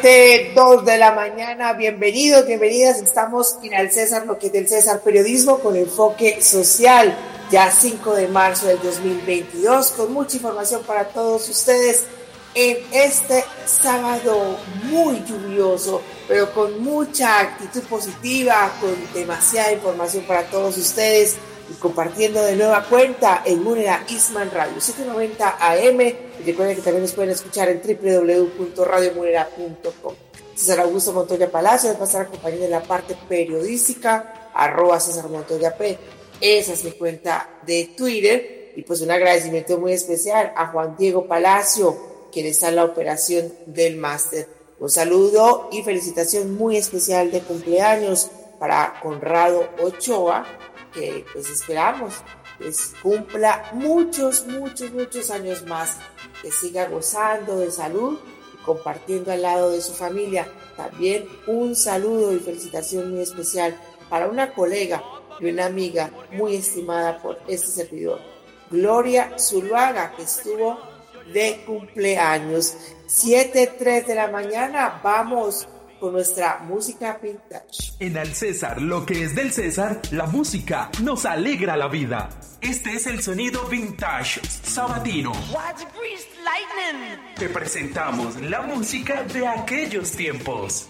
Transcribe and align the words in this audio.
7, 0.00 0.52
2 0.54 0.84
de 0.84 0.96
la 0.96 1.12
mañana, 1.12 1.72
bienvenidos, 1.72 2.46
bienvenidas, 2.46 3.02
estamos 3.02 3.56
en 3.64 3.74
el 3.74 3.90
César, 3.90 4.26
lo 4.26 4.38
que 4.38 4.46
es 4.46 4.52
del 4.52 4.68
César 4.68 5.00
Periodismo 5.00 5.58
con 5.58 5.74
enfoque 5.74 6.40
social, 6.40 7.16
ya 7.50 7.70
5 7.70 8.14
de 8.14 8.28
marzo 8.28 8.68
del 8.68 8.80
2022, 8.80 9.90
con 9.92 10.12
mucha 10.12 10.36
información 10.36 10.82
para 10.86 11.08
todos 11.08 11.48
ustedes 11.48 12.04
en 12.54 12.78
este 12.92 13.44
sábado 13.66 14.58
muy 14.84 15.24
lluvioso, 15.24 16.00
pero 16.28 16.52
con 16.52 16.80
mucha 16.80 17.40
actitud 17.40 17.82
positiva, 17.88 18.72
con 18.80 18.94
demasiada 19.14 19.72
información 19.72 20.22
para 20.24 20.44
todos 20.44 20.76
ustedes 20.76 21.36
y 21.70 21.74
compartiendo 21.74 22.42
de 22.42 22.56
nueva 22.56 22.82
cuenta 22.84 23.42
en 23.44 23.62
Munera 23.62 24.02
Isman 24.08 24.50
Radio 24.50 24.80
790 24.80 25.58
AM. 25.60 26.00
Y 26.00 26.16
recuerden 26.44 26.76
que 26.76 26.82
también 26.82 27.02
nos 27.02 27.12
pueden 27.12 27.30
escuchar 27.30 27.68
en 27.68 27.82
www.radiomunera.com. 27.82 30.14
César 30.54 30.80
Augusto 30.80 31.12
Montoya 31.12 31.50
Palacio 31.50 31.92
va 31.94 32.00
a 32.00 32.04
estar 32.04 32.22
acompañando 32.22 32.64
en 32.64 32.70
la 32.72 32.82
parte 32.82 33.14
periodística, 33.28 34.50
arroba 34.54 34.98
César 34.98 35.28
Montoya 35.28 35.76
P. 35.76 35.98
Esa 36.40 36.72
es 36.72 36.84
mi 36.84 36.92
cuenta 36.92 37.60
de 37.66 37.90
Twitter. 37.96 38.72
Y 38.74 38.82
pues 38.82 39.00
un 39.00 39.10
agradecimiento 39.10 39.78
muy 39.78 39.92
especial 39.92 40.52
a 40.56 40.68
Juan 40.68 40.96
Diego 40.96 41.26
Palacio, 41.26 42.28
quien 42.32 42.46
está 42.46 42.68
en 42.68 42.76
la 42.76 42.84
operación 42.84 43.52
del 43.66 43.96
máster. 43.96 44.46
Un 44.78 44.90
saludo 44.90 45.68
y 45.72 45.82
felicitación 45.82 46.54
muy 46.54 46.76
especial 46.76 47.32
de 47.32 47.40
cumpleaños 47.40 48.30
para 48.58 49.00
Conrado 49.02 49.68
Ochoa, 49.82 50.46
que 50.92 51.24
pues 51.32 51.50
esperamos 51.50 52.14
pues 52.58 52.94
cumpla 53.02 53.70
muchos, 53.72 54.46
muchos, 54.46 54.92
muchos 54.92 55.30
años 55.30 55.64
más, 55.66 55.96
que 56.42 56.50
siga 56.50 56.88
gozando 56.88 57.58
de 57.58 57.70
salud 57.70 58.18
y 58.52 58.64
compartiendo 58.64 59.32
al 59.32 59.42
lado 59.42 59.70
de 59.70 59.80
su 59.80 59.94
familia. 59.94 60.50
También 60.76 61.28
un 61.46 61.76
saludo 61.76 62.32
y 62.32 62.40
felicitación 62.40 63.12
muy 63.12 63.22
especial 63.22 63.78
para 64.08 64.28
una 64.28 64.52
colega 64.52 65.02
y 65.40 65.46
una 65.46 65.66
amiga 65.66 66.10
muy 66.32 66.56
estimada 66.56 67.18
por 67.18 67.38
este 67.46 67.68
servidor, 67.68 68.20
Gloria 68.70 69.34
Zuluaga, 69.38 70.14
que 70.16 70.22
estuvo 70.22 70.78
de 71.32 71.62
cumpleaños. 71.64 72.74
7.3 73.06 74.04
de 74.04 74.14
la 74.14 74.28
mañana, 74.28 75.00
vamos 75.02 75.68
con 75.98 76.12
nuestra 76.12 76.58
música 76.60 77.18
vintage. 77.22 77.92
En 77.98 78.16
Al 78.16 78.34
César, 78.34 78.80
lo 78.80 79.04
que 79.04 79.24
es 79.24 79.34
del 79.34 79.52
César, 79.52 80.00
la 80.10 80.26
música 80.26 80.90
nos 81.02 81.24
alegra 81.24 81.76
la 81.76 81.88
vida. 81.88 82.28
Este 82.60 82.94
es 82.94 83.06
el 83.06 83.22
sonido 83.22 83.64
vintage 83.66 84.40
sabatino. 84.44 85.32
Te 87.36 87.48
presentamos 87.48 88.40
la 88.40 88.62
música 88.62 89.22
de 89.22 89.46
aquellos 89.46 90.12
tiempos. 90.12 90.88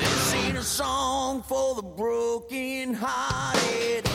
This 0.00 0.34
ain't 0.34 0.58
a 0.58 0.62
song 0.62 1.42
for 1.42 1.76
the 1.76 1.82
broken 1.82 2.94
hearted. 2.94 4.07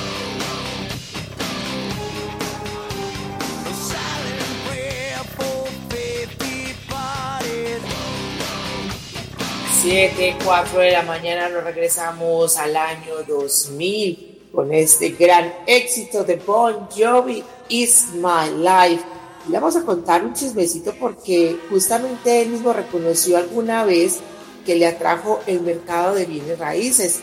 7, 9.84 10.38
4 10.46 10.80
de 10.80 10.92
la 10.92 11.02
mañana 11.02 11.50
nos 11.50 11.62
regresamos 11.62 12.56
al 12.56 12.78
año 12.78 13.16
2000 13.28 14.48
con 14.54 14.74
este 14.74 15.10
gran 15.10 15.54
éxito 15.68 16.24
de 16.24 16.38
Bon 16.38 16.88
Jovi, 16.90 17.44
Is 17.68 18.06
My 18.14 18.50
Life. 18.60 19.04
Le 19.50 19.60
vamos 19.60 19.76
a 19.76 19.82
contar 19.82 20.24
un 20.24 20.34
chismecito 20.34 20.94
porque 20.98 21.58
justamente 21.70 22.44
él 22.44 22.52
mismo 22.52 22.72
reconoció 22.72 23.36
alguna 23.36 23.84
vez 23.84 24.22
que 24.66 24.76
le 24.76 24.88
atrajo 24.88 25.42
el 25.48 25.60
mercado 25.60 26.16
de 26.16 26.28
bienes 26.28 26.58
raíces. 26.60 27.20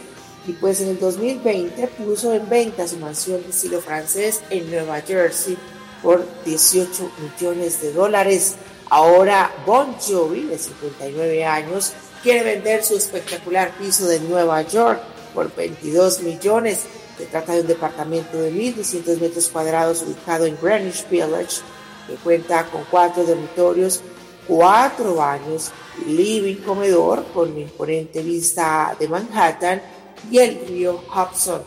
Y 0.47 0.53
pues 0.53 0.83
en 0.83 0.89
el 0.89 1.01
2020 1.01 1.87
puso 1.87 2.35
en 2.35 2.47
venta 2.47 2.87
su 2.87 2.99
mansión 2.99 3.43
de 3.43 3.49
estilo 3.49 3.81
francés 3.81 4.43
en 4.51 4.71
Nueva 4.71 5.01
Jersey 5.01 5.57
por 6.03 6.27
18 6.45 7.11
millones 7.23 7.81
de 7.81 7.95
dólares. 7.95 8.57
Ahora 8.91 9.51
Bon 9.65 9.95
Jovi, 9.99 10.43
de 10.43 10.59
59 10.59 11.45
años, 11.47 11.95
quiere 12.23 12.43
vender 12.43 12.85
su 12.85 12.97
espectacular 12.97 13.73
piso 13.79 14.07
de 14.07 14.21
Nueva 14.21 14.63
York 14.63 15.01
por 15.35 15.55
22 15.55 16.21
millones. 16.23 16.81
Se 17.19 17.27
trata 17.27 17.53
de 17.53 17.63
un 17.63 17.67
departamento 17.67 18.39
de 18.39 18.53
1.200 18.53 19.21
metros 19.21 19.49
cuadrados 19.49 20.03
ubicado 20.03 20.47
en 20.47 20.57
Greenwich 20.61 21.09
Village, 21.09 21.61
que 22.07 22.15
cuenta 22.17 22.67
con 22.67 22.85
cuatro 22.91 23.25
dormitorios, 23.25 24.01
cuatro 24.47 25.17
baños, 25.17 25.71
living, 26.07 26.57
comedor 26.57 27.25
con 27.33 27.57
imponente 27.59 28.23
vista 28.23 28.97
de 28.99 29.09
Manhattan 29.09 29.83
y 30.31 30.39
el 30.39 30.67
río 30.67 31.03
Hudson. 31.15 31.63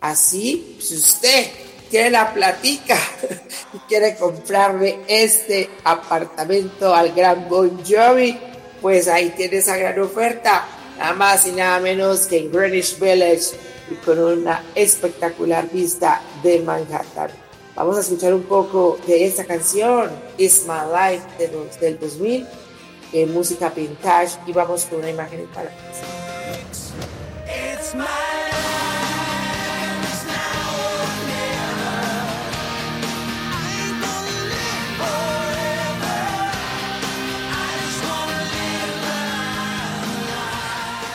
Así, 0.00 0.76
si 0.80 0.96
usted 0.96 1.46
tiene 1.88 2.10
la 2.10 2.32
platica 2.32 2.98
y 3.74 3.78
quiere 3.88 4.16
comprarle 4.16 5.00
este 5.06 5.70
apartamento 5.84 6.94
al 6.94 7.12
gran 7.12 7.48
Bon 7.48 7.80
Jovi, 7.84 8.38
pues 8.80 9.08
ahí 9.08 9.30
tiene 9.36 9.58
esa 9.58 9.76
gran 9.76 9.98
oferta, 10.00 10.66
nada 10.98 11.14
más 11.14 11.46
y 11.46 11.52
nada 11.52 11.80
menos 11.80 12.26
que 12.26 12.38
en 12.38 12.52
Greenwich 12.52 12.98
Village 12.98 13.56
y 13.90 13.94
con 14.04 14.18
una 14.18 14.64
espectacular 14.74 15.68
vista 15.70 16.20
de 16.42 16.60
Manhattan. 16.60 17.30
Vamos 17.74 17.98
a 17.98 18.00
escuchar 18.00 18.32
un 18.32 18.44
poco 18.44 18.98
de 19.06 19.26
esta 19.26 19.44
canción, 19.44 20.10
It's 20.38 20.64
My 20.66 20.90
Life, 20.90 21.24
de 21.38 21.48
los, 21.48 21.78
del 21.78 21.98
2000, 21.98 22.46
en 23.12 23.34
música 23.34 23.70
vintage, 23.70 24.38
y 24.46 24.52
vamos 24.52 24.86
con 24.86 25.00
una 25.00 25.10
imagen 25.10 25.40
en 25.40 25.46
palabras. 25.48 25.76
It's 27.46 27.94
my 27.94 28.04
life, 28.04 28.95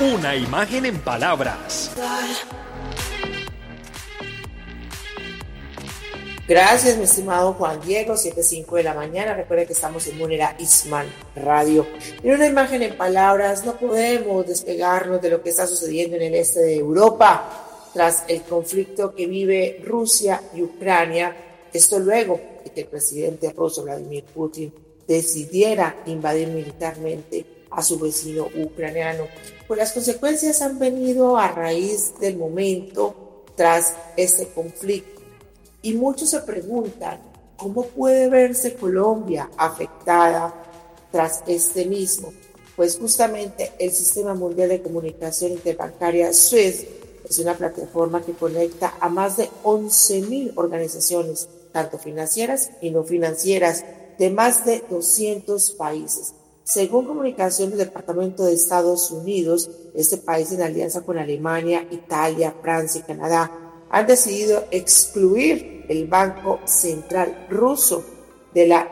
Una 0.01 0.35
imagen 0.35 0.87
en 0.87 0.99
palabras. 0.99 1.91
Gracias, 6.47 6.97
mi 6.97 7.03
estimado 7.03 7.53
Juan 7.53 7.79
Diego, 7.81 8.15
7.05 8.15 8.77
de 8.77 8.83
la 8.83 8.95
mañana. 8.95 9.35
Recuerden 9.35 9.67
que 9.67 9.73
estamos 9.73 10.07
en 10.07 10.17
Munera 10.17 10.55
Isman 10.57 11.05
Radio. 11.35 11.85
En 12.23 12.33
una 12.33 12.47
imagen 12.47 12.81
en 12.81 12.97
palabras, 12.97 13.63
no 13.63 13.77
podemos 13.77 14.47
despegarnos 14.47 15.21
de 15.21 15.29
lo 15.29 15.43
que 15.43 15.51
está 15.51 15.67
sucediendo 15.67 16.15
en 16.15 16.23
el 16.23 16.33
este 16.33 16.61
de 16.61 16.77
Europa 16.77 17.91
tras 17.93 18.23
el 18.27 18.41
conflicto 18.41 19.13
que 19.13 19.27
vive 19.27 19.83
Rusia 19.85 20.41
y 20.55 20.63
Ucrania. 20.63 21.35
Esto 21.71 21.99
luego 21.99 22.41
de 22.63 22.71
que 22.71 22.81
el 22.81 22.87
presidente 22.87 23.53
ruso 23.55 23.83
Vladimir 23.83 24.23
Putin 24.23 24.73
decidiera 25.07 25.97
invadir 26.07 26.47
militarmente 26.47 27.60
a 27.71 27.81
su 27.81 27.97
vecino 27.97 28.47
ucraniano. 28.55 29.25
Pues 29.67 29.77
las 29.77 29.93
consecuencias 29.93 30.61
han 30.61 30.77
venido 30.77 31.37
a 31.37 31.47
raíz 31.47 32.13
del 32.19 32.37
momento 32.37 33.43
tras 33.55 33.93
este 34.17 34.47
conflicto. 34.47 35.21
Y 35.81 35.93
muchos 35.93 36.29
se 36.29 36.41
preguntan 36.41 37.19
cómo 37.57 37.83
puede 37.83 38.29
verse 38.29 38.75
Colombia 38.75 39.49
afectada 39.57 40.53
tras 41.11 41.43
este 41.47 41.85
mismo. 41.85 42.33
Pues 42.75 42.97
justamente 42.97 43.71
el 43.79 43.91
Sistema 43.91 44.33
Mundial 44.33 44.69
de 44.69 44.81
Comunicación 44.81 45.51
Interbancaria 45.51 46.33
SWIFT 46.33 46.87
es 47.29 47.39
una 47.39 47.53
plataforma 47.53 48.21
que 48.21 48.33
conecta 48.33 48.95
a 48.99 49.09
más 49.09 49.37
de 49.37 49.49
11.000 49.63 50.53
organizaciones, 50.55 51.47
tanto 51.71 51.97
financieras 51.97 52.71
y 52.81 52.89
no 52.89 53.03
financieras, 53.03 53.85
de 54.17 54.29
más 54.29 54.65
de 54.65 54.83
200 54.89 55.71
países. 55.71 56.33
Según 56.63 57.05
comunicación 57.05 57.69
del 57.69 57.79
Departamento 57.79 58.45
de 58.45 58.53
Estados 58.53 59.09
Unidos, 59.11 59.69
este 59.95 60.17
país 60.17 60.51
en 60.51 60.61
alianza 60.61 61.01
con 61.01 61.17
Alemania, 61.17 61.87
Italia, 61.89 62.55
Francia 62.61 63.01
y 63.01 63.03
Canadá 63.03 63.51
han 63.89 64.07
decidido 64.07 64.65
excluir 64.71 65.85
el 65.89 66.07
Banco 66.07 66.59
Central 66.65 67.47
ruso 67.49 68.05
de 68.53 68.67
la 68.67 68.91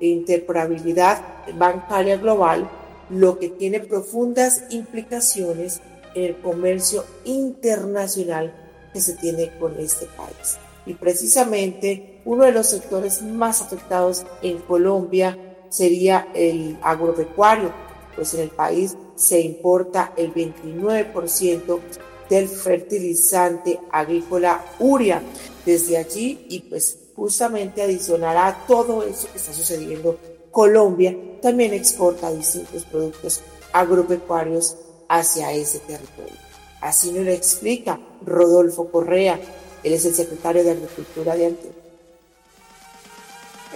interoperabilidad 0.00 1.46
bancaria 1.56 2.16
global, 2.18 2.70
lo 3.10 3.38
que 3.38 3.48
tiene 3.48 3.80
profundas 3.80 4.64
implicaciones 4.70 5.80
en 6.14 6.24
el 6.24 6.40
comercio 6.40 7.04
internacional 7.24 8.54
que 8.92 9.00
se 9.00 9.14
tiene 9.14 9.58
con 9.58 9.78
este 9.78 10.06
país. 10.06 10.58
Y 10.86 10.94
precisamente 10.94 12.20
uno 12.24 12.44
de 12.44 12.52
los 12.52 12.66
sectores 12.66 13.22
más 13.22 13.62
afectados 13.62 14.24
en 14.42 14.58
Colombia 14.58 15.47
sería 15.68 16.28
el 16.34 16.78
agropecuario, 16.82 17.72
pues 18.14 18.34
en 18.34 18.40
el 18.40 18.50
país 18.50 18.96
se 19.14 19.40
importa 19.40 20.12
el 20.16 20.32
29% 20.32 21.80
del 22.28 22.48
fertilizante 22.48 23.80
agrícola 23.90 24.64
uria 24.78 25.22
desde 25.64 25.96
allí 25.96 26.46
y 26.48 26.60
pues 26.60 26.98
justamente 27.16 27.82
adicionará 27.82 28.64
todo 28.66 29.02
eso 29.02 29.28
que 29.32 29.38
está 29.38 29.52
sucediendo. 29.52 30.18
Colombia 30.50 31.16
también 31.40 31.72
exporta 31.72 32.32
distintos 32.32 32.84
productos 32.84 33.40
agropecuarios 33.72 34.76
hacia 35.08 35.52
ese 35.52 35.78
territorio. 35.80 36.36
Así 36.80 37.10
nos 37.10 37.24
lo 37.24 37.32
explica 37.32 37.98
Rodolfo 38.24 38.90
Correa, 38.90 39.38
él 39.82 39.92
es 39.92 40.04
el 40.04 40.14
secretario 40.14 40.64
de 40.64 40.72
Agricultura 40.72 41.34
de 41.36 41.46
Antioquia. 41.46 41.87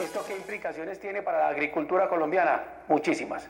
¿Esto 0.02 0.24
qué 0.26 0.34
implicaciones 0.34 0.98
tiene 0.98 1.22
para 1.22 1.38
la 1.38 1.48
agricultura 1.48 2.08
colombiana? 2.08 2.60
Muchísimas. 2.88 3.48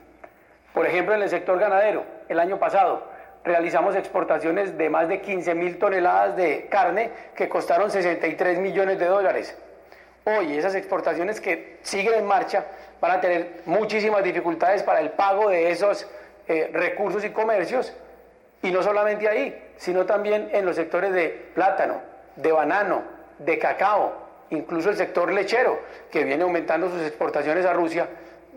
Por 0.75 0.87
ejemplo, 0.87 1.14
en 1.14 1.22
el 1.22 1.31
sector 1.31 1.58
ganadero, 1.58 2.04
el 2.28 2.38
año 2.38 2.58
pasado 2.58 3.08
realizamos 3.43 3.96
exportaciones 3.96 4.76
de 4.76 4.90
más 4.90 5.08
de 5.08 5.22
15 5.22 5.54
mil 5.54 5.78
toneladas 5.78 6.37
de 6.37 6.66
carne 6.70 7.10
que 7.34 7.49
costaron 7.49 7.90
63 7.90 8.58
millones 8.58 8.99
de 8.99 9.06
dólares. 9.06 9.56
Hoy 10.25 10.56
esas 10.56 10.75
exportaciones 10.75 11.40
que 11.40 11.78
siguen 11.81 12.14
en 12.14 12.26
marcha 12.26 12.66
van 13.00 13.12
a 13.12 13.20
tener 13.20 13.62
muchísimas 13.64 14.22
dificultades 14.22 14.82
para 14.82 15.00
el 15.00 15.10
pago 15.12 15.49
de 15.49 15.70
esos 15.70 16.06
eh, 16.49 16.69
recursos 16.70 17.25
y 17.25 17.31
comercios. 17.31 17.94
Y 18.60 18.70
no 18.70 18.82
solamente 18.82 19.26
ahí, 19.26 19.70
sino 19.76 20.04
también 20.04 20.50
en 20.52 20.66
los 20.66 20.76
sectores 20.76 21.14
de 21.14 21.31
plátano, 21.54 22.02
de 22.37 22.52
banano, 22.52 23.02
de 23.38 23.58
cacao, 23.58 24.22
incluso 24.52 24.90
el 24.90 24.96
sector 24.96 25.32
lechero, 25.32 25.81
que 26.10 26.25
viene 26.25 26.43
aumentando 26.43 26.90
sus 26.90 27.02
exportaciones 27.02 27.66
a 27.66 27.72
Rusia, 27.72 28.08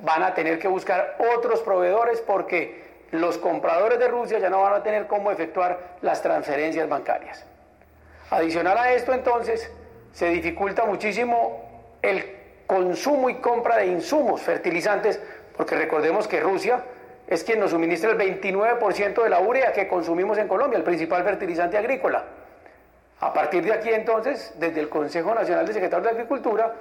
van 0.02 0.24
a 0.24 0.34
tener 0.34 0.60
que 0.60 0.68
buscar 0.68 1.18
otros 1.36 1.62
proveedores 1.62 2.22
porque 2.22 2.84
los 3.12 3.38
compradores 3.38 3.98
de 4.00 4.08
Rusia 4.08 4.40
ya 4.40 4.50
no 4.50 4.62
van 4.62 4.74
a 4.74 4.84
tener 4.84 5.08
cómo 5.08 5.32
efectuar 5.32 5.98
las 6.02 6.22
transferencias 6.22 6.88
bancarias. 6.90 7.46
Adicional 8.30 8.78
a 8.78 8.94
esto, 8.94 9.14
entonces, 9.14 9.72
se 10.12 10.30
dificulta 10.30 10.86
muchísimo 10.86 11.64
el 12.02 12.36
consumo 12.68 13.30
y 13.30 13.36
compra 13.36 13.78
de 13.78 13.88
insumos 13.88 14.42
fertilizantes, 14.42 15.20
porque 15.56 15.76
recordemos 15.76 16.28
que 16.28 16.40
Rusia 16.40 16.84
es 17.28 17.44
quien 17.44 17.60
nos 17.60 17.72
suministra 17.72 18.12
el 18.12 18.18
29% 18.18 19.24
de 19.24 19.30
la 19.30 19.40
urea 19.40 19.72
que 19.72 19.88
consumimos 19.88 20.38
en 20.38 20.48
Colombia, 20.48 20.78
el 20.78 20.84
principal 20.84 21.24
fertilizante 21.24 21.78
agrícola. 21.78 22.24
A 23.22 23.34
partir 23.34 23.64
de 23.64 23.74
aquí, 23.74 23.90
entonces, 23.90 24.54
desde 24.58 24.82
el 24.82 24.90
Consejo 24.90 25.34
Nacional 25.34 25.66
de 25.66 25.74
Secretarios 25.74 26.06
de 26.06 26.12
Agricultura, 26.12 26.74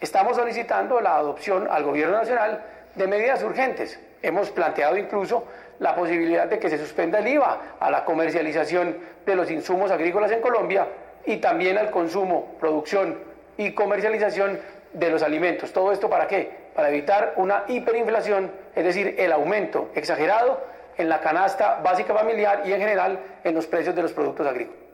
estamos 0.00 0.36
solicitando 0.36 1.00
la 1.00 1.16
adopción 1.16 1.68
al 1.70 1.84
Gobierno 1.84 2.16
Nacional 2.16 2.62
de 2.94 3.06
medidas 3.06 3.42
urgentes. 3.42 4.00
Hemos 4.22 4.50
planteado 4.50 4.96
incluso 4.96 5.44
la 5.78 5.94
posibilidad 5.94 6.46
de 6.46 6.58
que 6.58 6.70
se 6.70 6.78
suspenda 6.78 7.18
el 7.18 7.28
IVA 7.28 7.76
a 7.78 7.90
la 7.90 8.04
comercialización 8.04 8.96
de 9.26 9.36
los 9.36 9.50
insumos 9.50 9.90
agrícolas 9.90 10.32
en 10.32 10.40
Colombia 10.40 10.88
y 11.26 11.36
también 11.36 11.76
al 11.76 11.90
consumo, 11.90 12.56
producción 12.58 13.18
y 13.58 13.72
comercialización 13.72 14.58
de 14.94 15.10
los 15.10 15.22
alimentos. 15.22 15.72
¿Todo 15.72 15.92
esto 15.92 16.08
para 16.08 16.26
qué? 16.26 16.50
Para 16.74 16.88
evitar 16.88 17.34
una 17.36 17.64
hiperinflación, 17.68 18.50
es 18.74 18.84
decir, 18.84 19.14
el 19.18 19.30
aumento 19.30 19.90
exagerado 19.94 20.58
en 20.96 21.10
la 21.10 21.20
canasta 21.20 21.80
básica 21.82 22.14
familiar 22.14 22.62
y 22.64 22.72
en 22.72 22.80
general 22.80 23.18
en 23.44 23.54
los 23.54 23.66
precios 23.66 23.94
de 23.94 24.02
los 24.02 24.12
productos 24.12 24.46
agrícolas. 24.46 24.85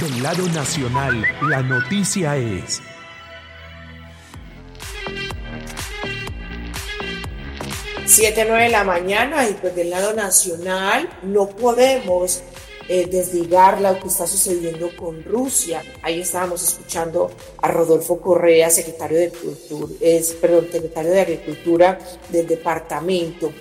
Del 0.00 0.22
lado 0.22 0.46
nacional, 0.48 1.24
la 1.48 1.62
noticia 1.62 2.36
es... 2.36 2.82
Siete, 8.04 8.44
nueve 8.46 8.64
de 8.64 8.68
la 8.68 8.84
mañana 8.84 9.48
y 9.48 9.54
pues 9.54 9.74
del 9.74 9.88
lado 9.88 10.12
nacional 10.12 11.08
no 11.22 11.48
podemos 11.48 12.42
eh, 12.88 13.06
desligar 13.06 13.80
lo 13.80 13.98
que 13.98 14.08
está 14.08 14.26
sucediendo 14.26 14.90
con 14.96 15.22
Rusia. 15.24 15.82
Ahí 16.02 16.20
estábamos 16.20 16.62
escuchando 16.62 17.30
a 17.60 17.68
Rodolfo 17.68 18.20
Correa, 18.20 18.70
secretario 18.70 19.18
de 19.18 19.30
Cultura, 19.30 19.92
es, 20.00 20.32
perdón, 20.34 20.68
secretario 20.70 21.12
de 21.12 21.20
Agricultura 21.20 21.98
del 22.28 22.46
departamento. 22.46 23.52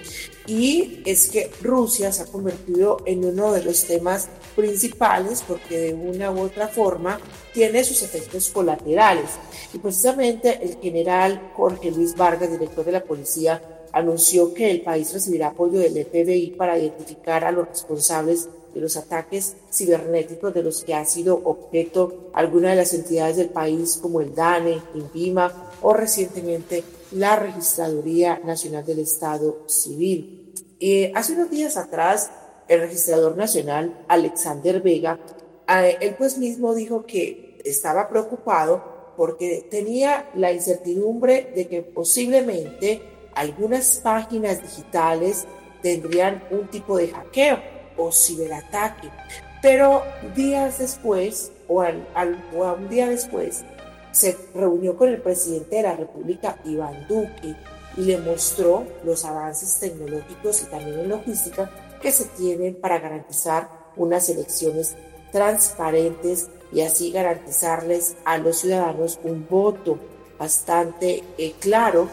Y 0.48 1.02
es 1.06 1.28
que 1.30 1.50
Rusia 1.62 2.12
se 2.12 2.22
ha 2.22 2.26
convertido 2.26 2.98
en 3.06 3.26
uno 3.26 3.52
de 3.52 3.64
los 3.64 3.86
temas 3.86 4.30
principales 4.56 5.44
porque 5.48 5.78
de 5.80 5.94
una 5.96 6.32
u 6.32 6.40
otra 6.42 6.68
forma 6.68 7.20
tiene 7.54 7.84
sus 7.84 8.04
efectos 8.04 8.50
colaterales. 8.50 9.32
Y 9.74 9.80
precisamente 9.80 10.60
el 10.62 10.78
general 10.80 11.52
Jorge 11.56 11.90
Luis 11.90 12.16
Vargas, 12.16 12.52
director 12.52 12.86
de 12.86 12.92
la 12.92 13.04
policía, 13.04 13.62
anunció 13.92 14.54
que 14.54 14.70
el 14.70 14.82
país 14.82 15.12
recibirá 15.14 15.48
apoyo 15.48 15.80
del 15.80 16.06
FBI 16.06 16.52
para 16.58 16.78
identificar 16.78 17.44
a 17.44 17.52
los 17.52 17.68
responsables 17.68 18.50
de 18.76 18.82
los 18.82 18.98
ataques 18.98 19.56
cibernéticos 19.72 20.54
de 20.54 20.62
los 20.62 20.84
que 20.84 20.94
ha 20.94 21.06
sido 21.06 21.42
objeto 21.46 22.30
alguna 22.34 22.72
de 22.72 22.76
las 22.76 22.94
entidades 22.94 23.38
del 23.38 23.50
país 23.50 23.98
como 24.02 24.20
el 24.20 24.36
DANE, 24.36 24.82
INVIMA 24.94 25.72
o 25.82 25.94
recientemente 25.94 26.84
la 27.14 27.38
Registraduría 27.38 28.42
Nacional 28.44 28.86
del 28.86 29.00
Estado 29.00 29.64
Civil. 29.68 30.54
Eh, 30.80 31.12
hace 31.16 31.34
unos 31.34 31.50
días 31.50 31.78
atrás, 31.78 32.30
el 32.68 32.82
registrador 32.82 33.38
nacional, 33.38 34.04
Alexander 34.10 34.82
Vega, 34.82 35.20
eh, 35.70 35.98
él 36.02 36.16
pues 36.18 36.38
mismo 36.38 36.76
dijo 36.76 37.06
que 37.06 37.62
estaba 37.64 38.10
preocupado 38.10 39.14
porque 39.16 39.66
tenía 39.72 40.30
la 40.36 40.52
incertidumbre 40.52 41.54
de 41.56 41.68
que 41.68 41.82
posiblemente 41.82 43.02
algunas 43.34 44.00
páginas 44.00 44.62
digitales 44.62 45.46
tendrían 45.82 46.44
un 46.52 46.68
tipo 46.68 46.98
de 46.98 47.08
hackeo 47.08 47.75
o 47.98 48.12
ciberataque. 48.12 49.10
Pero 49.62 50.04
días 50.36 50.80
después, 50.80 51.52
o, 51.68 51.82
al, 51.82 52.08
al, 52.14 52.44
o 52.56 52.64
a 52.64 52.74
un 52.74 52.90
día 52.90 53.10
después, 53.10 53.64
se 54.12 54.38
reunió 54.54 54.96
con 54.96 55.10
el 55.10 55.22
presidente 55.22 55.78
de 55.78 55.84
la 55.84 55.96
República, 55.96 56.58
Iván 56.64 57.08
Duque, 57.08 57.56
y 57.98 58.02
le 58.02 58.18
mostró 58.18 58.86
los 59.04 59.26
avances 59.26 59.80
tecnológicos 59.80 60.64
y 60.64 60.66
también 60.66 61.00
en 61.00 61.10
logística 61.10 61.70
que 62.02 62.12
se 62.12 62.26
tienen 62.26 62.76
para 62.76 63.00
garantizar 63.00 63.70
unas 63.96 64.30
elecciones 64.30 64.96
transparentes 65.32 66.50
y 66.72 66.82
así 66.82 67.12
garantizarles 67.12 68.16
a 68.26 68.38
los 68.38 68.60
ciudadanos 68.60 69.20
un 69.24 69.48
voto 69.50 69.98
bastante 70.38 71.24
eh, 71.38 71.54
claro 71.60 72.08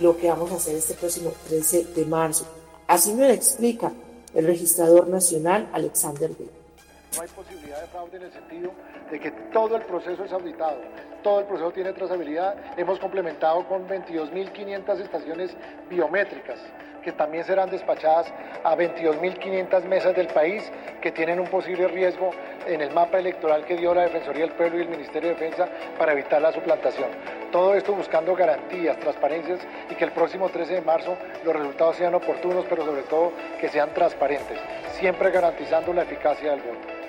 lo 0.00 0.16
que 0.16 0.28
vamos 0.28 0.50
a 0.50 0.56
hacer 0.56 0.76
este 0.76 0.94
próximo 0.94 1.32
13 1.48 1.84
de 1.94 2.04
marzo. 2.06 2.46
Así 2.86 3.12
me 3.12 3.28
lo 3.28 3.32
explica 3.32 3.92
el 4.34 4.46
registrador 4.46 5.08
nacional 5.08 5.68
Alexander 5.72 6.30
Vega. 6.38 6.59
No 7.16 7.22
hay 7.22 7.28
posibilidad 7.28 7.80
de 7.80 7.86
fraude 7.88 8.16
en 8.18 8.22
el 8.22 8.32
sentido 8.32 8.72
de 9.10 9.18
que 9.18 9.30
todo 9.52 9.76
el 9.76 9.82
proceso 9.82 10.24
es 10.24 10.32
auditado, 10.32 10.80
todo 11.22 11.40
el 11.40 11.46
proceso 11.46 11.72
tiene 11.72 11.92
trazabilidad. 11.92 12.54
Hemos 12.78 13.00
complementado 13.00 13.66
con 13.66 13.88
22.500 13.88 15.00
estaciones 15.00 15.56
biométricas 15.88 16.58
que 17.02 17.12
también 17.12 17.44
serán 17.44 17.70
despachadas 17.70 18.32
a 18.62 18.76
22.500 18.76 19.84
mesas 19.84 20.14
del 20.14 20.28
país 20.28 20.70
que 21.00 21.10
tienen 21.10 21.40
un 21.40 21.46
posible 21.46 21.88
riesgo 21.88 22.30
en 22.66 22.80
el 22.80 22.92
mapa 22.92 23.18
electoral 23.18 23.64
que 23.64 23.76
dio 23.76 23.94
la 23.94 24.02
Defensoría 24.02 24.42
del 24.42 24.54
Pueblo 24.54 24.78
y 24.78 24.82
el 24.82 24.88
Ministerio 24.88 25.30
de 25.30 25.34
Defensa 25.34 25.68
para 25.98 26.12
evitar 26.12 26.42
la 26.42 26.52
suplantación. 26.52 27.08
Todo 27.50 27.74
esto 27.74 27.94
buscando 27.94 28.36
garantías, 28.36 28.98
transparencias 28.98 29.60
y 29.90 29.94
que 29.94 30.04
el 30.04 30.12
próximo 30.12 30.48
13 30.48 30.74
de 30.74 30.82
marzo 30.82 31.16
los 31.42 31.56
resultados 31.56 31.96
sean 31.96 32.14
oportunos, 32.14 32.66
pero 32.68 32.84
sobre 32.84 33.02
todo 33.02 33.32
que 33.58 33.68
sean 33.68 33.92
transparentes, 33.94 34.58
siempre 34.92 35.30
garantizando 35.30 35.92
la 35.92 36.02
eficacia 36.02 36.50
del 36.52 36.60
voto. 36.60 36.99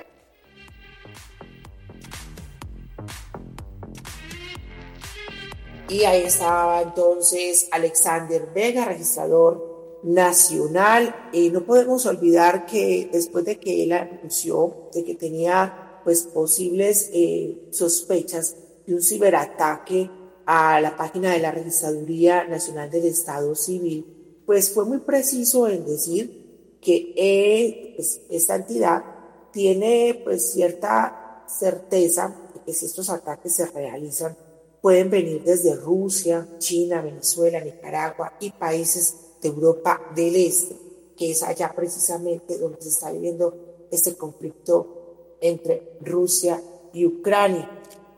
Y 5.91 6.05
ahí 6.05 6.24
estaba 6.24 6.81
entonces 6.81 7.67
Alexander 7.69 8.48
Vega, 8.55 8.86
registrador 8.86 10.00
nacional. 10.03 11.13
Y 11.33 11.50
no 11.50 11.65
podemos 11.65 12.05
olvidar 12.05 12.65
que 12.65 13.10
después 13.12 13.43
de 13.43 13.60
que 13.60 13.83
él 13.83 13.91
anunció 13.91 14.89
de 14.93 15.03
que 15.03 15.15
tenía 15.15 16.00
pues 16.05 16.24
posibles 16.24 17.10
eh, 17.12 17.67
sospechas 17.71 18.55
de 18.88 18.95
un 18.95 19.01
ciberataque 19.01 20.10
a 20.45 20.79
la 20.79 20.95
página 20.95 21.31
de 21.31 21.39
la 21.39 21.51
Registraduría 21.51 22.45
Nacional 22.45 22.89
del 22.89 23.07
Estado 23.07 23.53
Civil, 23.53 24.43
pues 24.45 24.74
fue 24.74 24.86
muy 24.86 25.00
preciso 25.00 25.67
en 25.67 25.86
decir 25.86 26.77
que 26.81 27.13
eh, 27.17 27.93
pues, 27.98 28.21
esta 28.29 28.55
entidad 28.55 29.03
tiene 29.51 30.21
pues 30.24 30.53
cierta 30.53 31.43
certeza 31.48 32.33
de 32.53 32.62
que 32.62 32.74
si 32.74 32.86
estos 32.86 33.10
ataques 33.10 33.53
se 33.53 33.65
realizan 33.65 34.38
pueden 34.81 35.09
venir 35.09 35.43
desde 35.43 35.75
Rusia, 35.75 36.47
China, 36.57 37.01
Venezuela, 37.01 37.61
Nicaragua 37.61 38.33
y 38.39 38.50
países 38.51 39.15
de 39.41 39.50
Europa 39.50 40.01
del 40.15 40.35
Este, 40.35 40.75
que 41.15 41.31
es 41.31 41.43
allá 41.43 41.71
precisamente 41.75 42.57
donde 42.57 42.81
se 42.81 42.89
está 42.89 43.11
viviendo 43.11 43.88
este 43.91 44.15
conflicto 44.15 45.38
entre 45.39 45.97
Rusia 46.01 46.61
y 46.93 47.05
Ucrania. 47.05 47.69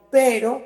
Pero 0.09 0.61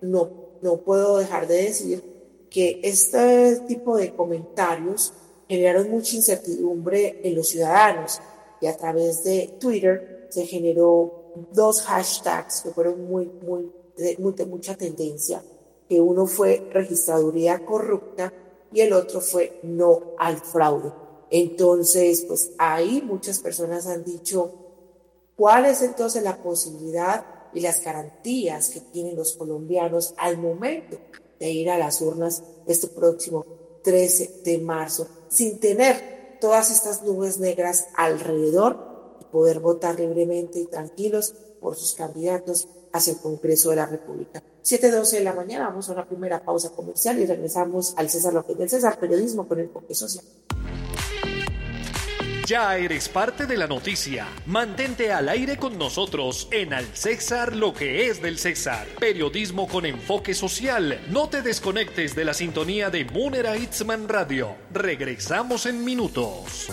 no, 0.00 0.30
no 0.62 0.78
puedo 0.78 1.18
dejar 1.18 1.46
de 1.46 1.62
decir 1.62 2.02
que 2.50 2.80
este 2.82 3.60
tipo 3.68 3.96
de 3.96 4.14
comentarios 4.14 5.12
generaron 5.48 5.90
mucha 5.90 6.16
incertidumbre 6.16 7.20
en 7.22 7.36
los 7.36 7.48
ciudadanos 7.48 8.20
y 8.60 8.66
a 8.66 8.76
través 8.76 9.22
de 9.22 9.56
Twitter 9.60 10.26
se 10.30 10.46
generó 10.46 11.34
dos 11.52 11.82
hashtags 11.82 12.62
que 12.62 12.70
fueron 12.70 13.06
muy, 13.06 13.26
muy 13.26 13.70
de, 13.96 14.16
mucha 14.46 14.76
tendencia, 14.76 15.42
que 15.88 16.00
uno 16.00 16.26
fue 16.26 16.68
registraduría 16.72 17.64
corrupta 17.64 18.32
y 18.72 18.80
el 18.80 18.92
otro 18.92 19.20
fue 19.20 19.60
no 19.62 20.14
al 20.18 20.38
fraude. 20.38 20.92
Entonces, 21.30 22.24
pues 22.26 22.52
ahí 22.58 23.02
muchas 23.02 23.40
personas 23.40 23.86
han 23.86 24.04
dicho, 24.04 24.52
¿cuál 25.36 25.66
es 25.66 25.82
entonces 25.82 26.22
la 26.22 26.42
posibilidad 26.42 27.26
y 27.54 27.60
las 27.60 27.82
garantías 27.82 28.70
que 28.70 28.80
tienen 28.80 29.16
los 29.16 29.32
colombianos 29.32 30.14
al 30.18 30.38
momento 30.38 30.98
de 31.38 31.50
ir 31.50 31.70
a 31.70 31.78
las 31.78 32.00
urnas 32.00 32.42
este 32.66 32.88
próximo 32.88 33.44
13 33.82 34.42
de 34.44 34.58
marzo, 34.58 35.06
sin 35.28 35.58
tener 35.60 36.38
todas 36.40 36.70
estas 36.70 37.02
nubes 37.02 37.38
negras 37.38 37.88
alrededor 37.96 39.16
y 39.20 39.24
poder 39.26 39.60
votar 39.60 39.98
libremente 39.98 40.58
y 40.58 40.66
tranquilos 40.66 41.34
por 41.60 41.76
sus 41.76 41.94
candidatos 41.94 42.68
hacia 42.96 43.12
el 43.12 43.18
Congreso 43.20 43.70
de 43.70 43.76
la 43.76 43.86
República. 43.86 44.42
7.12 44.64 45.10
de 45.12 45.24
la 45.24 45.32
mañana, 45.32 45.68
vamos 45.68 45.88
a 45.88 45.92
una 45.92 46.04
primera 46.04 46.42
pausa 46.42 46.70
comercial 46.70 47.18
y 47.18 47.26
regresamos 47.26 47.94
al 47.96 48.10
César 48.10 48.34
López 48.34 48.58
del 48.58 48.68
César, 48.68 48.98
periodismo 48.98 49.46
con 49.46 49.60
enfoque 49.60 49.94
social. 49.94 50.24
Ya 52.46 52.76
eres 52.76 53.08
parte 53.08 53.46
de 53.46 53.56
la 53.56 53.66
noticia. 53.66 54.28
Mantente 54.46 55.12
al 55.12 55.28
aire 55.28 55.56
con 55.56 55.76
nosotros 55.76 56.46
en 56.52 56.72
Al 56.72 56.86
César 56.94 57.56
lo 57.56 57.74
que 57.74 58.06
es 58.06 58.22
del 58.22 58.38
César. 58.38 58.86
Periodismo 59.00 59.66
con 59.66 59.84
enfoque 59.84 60.32
social. 60.32 61.00
No 61.10 61.28
te 61.28 61.42
desconectes 61.42 62.14
de 62.14 62.24
la 62.24 62.34
sintonía 62.34 62.88
de 62.88 63.04
Munera 63.04 63.56
Itzman 63.56 64.08
Radio. 64.08 64.54
Regresamos 64.72 65.66
en 65.66 65.84
minutos. 65.84 66.68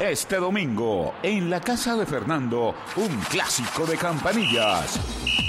Este 0.00 0.36
domingo, 0.36 1.12
en 1.22 1.50
la 1.50 1.60
casa 1.60 1.94
de 1.94 2.06
Fernando, 2.06 2.74
un 2.96 3.20
clásico 3.28 3.84
de 3.84 3.98
campanillas. 3.98 4.98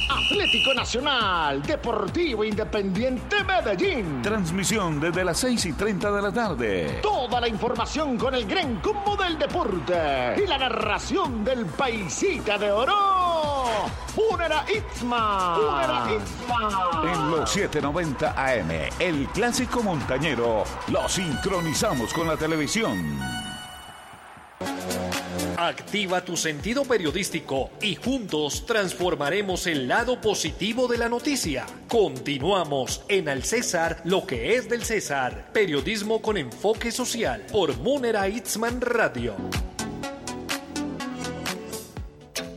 Atlético 0.10 0.74
Nacional, 0.74 1.64
Deportivo 1.64 2.44
Independiente 2.44 3.46
Medellín. 3.46 4.22
Transmisión 4.22 5.00
desde 5.00 5.24
las 5.24 5.38
6 5.38 5.68
y 5.68 5.72
30 5.72 6.12
de 6.12 6.22
la 6.22 6.34
tarde. 6.34 7.00
Toda 7.02 7.40
la 7.40 7.48
información 7.48 8.18
con 8.18 8.36
el 8.36 8.46
gran 8.46 8.82
combo 8.82 9.16
del 9.16 9.40
deporte 9.40 10.36
y 10.44 10.46
la 10.46 10.58
narración 10.58 11.46
del 11.46 11.66
paisita 11.66 12.58
de 12.58 12.74
oro. 12.74 13.88
Unera 14.34 14.66
Itzma. 14.68 15.60
Unera 15.60 16.08
Itzma. 16.12 17.10
En 17.10 17.32
los 17.32 17.50
790 17.50 18.32
AM, 18.32 18.72
el 19.00 19.28
clásico 19.30 19.82
montañero, 19.82 20.66
lo 20.90 21.08
sincronizamos 21.08 22.14
con 22.14 22.28
la 22.28 22.36
televisión. 22.36 23.41
Activa 25.62 26.26
tu 26.26 26.36
sentido 26.36 26.86
periodístico 26.86 27.70
y 27.82 27.94
juntos 27.94 28.66
transformaremos 28.66 29.68
el 29.68 29.88
lado 29.88 30.20
positivo 30.20 30.88
de 30.88 30.98
la 30.98 31.08
noticia. 31.08 31.68
Continuamos 31.88 33.04
en 33.08 33.30
Al 33.30 33.44
César, 33.44 34.02
lo 34.04 34.26
que 34.26 34.56
es 34.56 34.68
del 34.68 34.84
César. 34.84 35.52
Periodismo 35.54 36.20
con 36.20 36.38
enfoque 36.38 36.92
social 36.92 37.46
por 37.52 37.78
Munera 37.78 38.28
Itzman 38.28 38.82
Radio. 38.82 39.36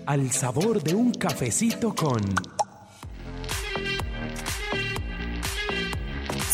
Al 0.06 0.32
sabor 0.32 0.82
de 0.82 0.94
un 0.94 1.12
cafecito 1.12 1.94
con 1.94 2.22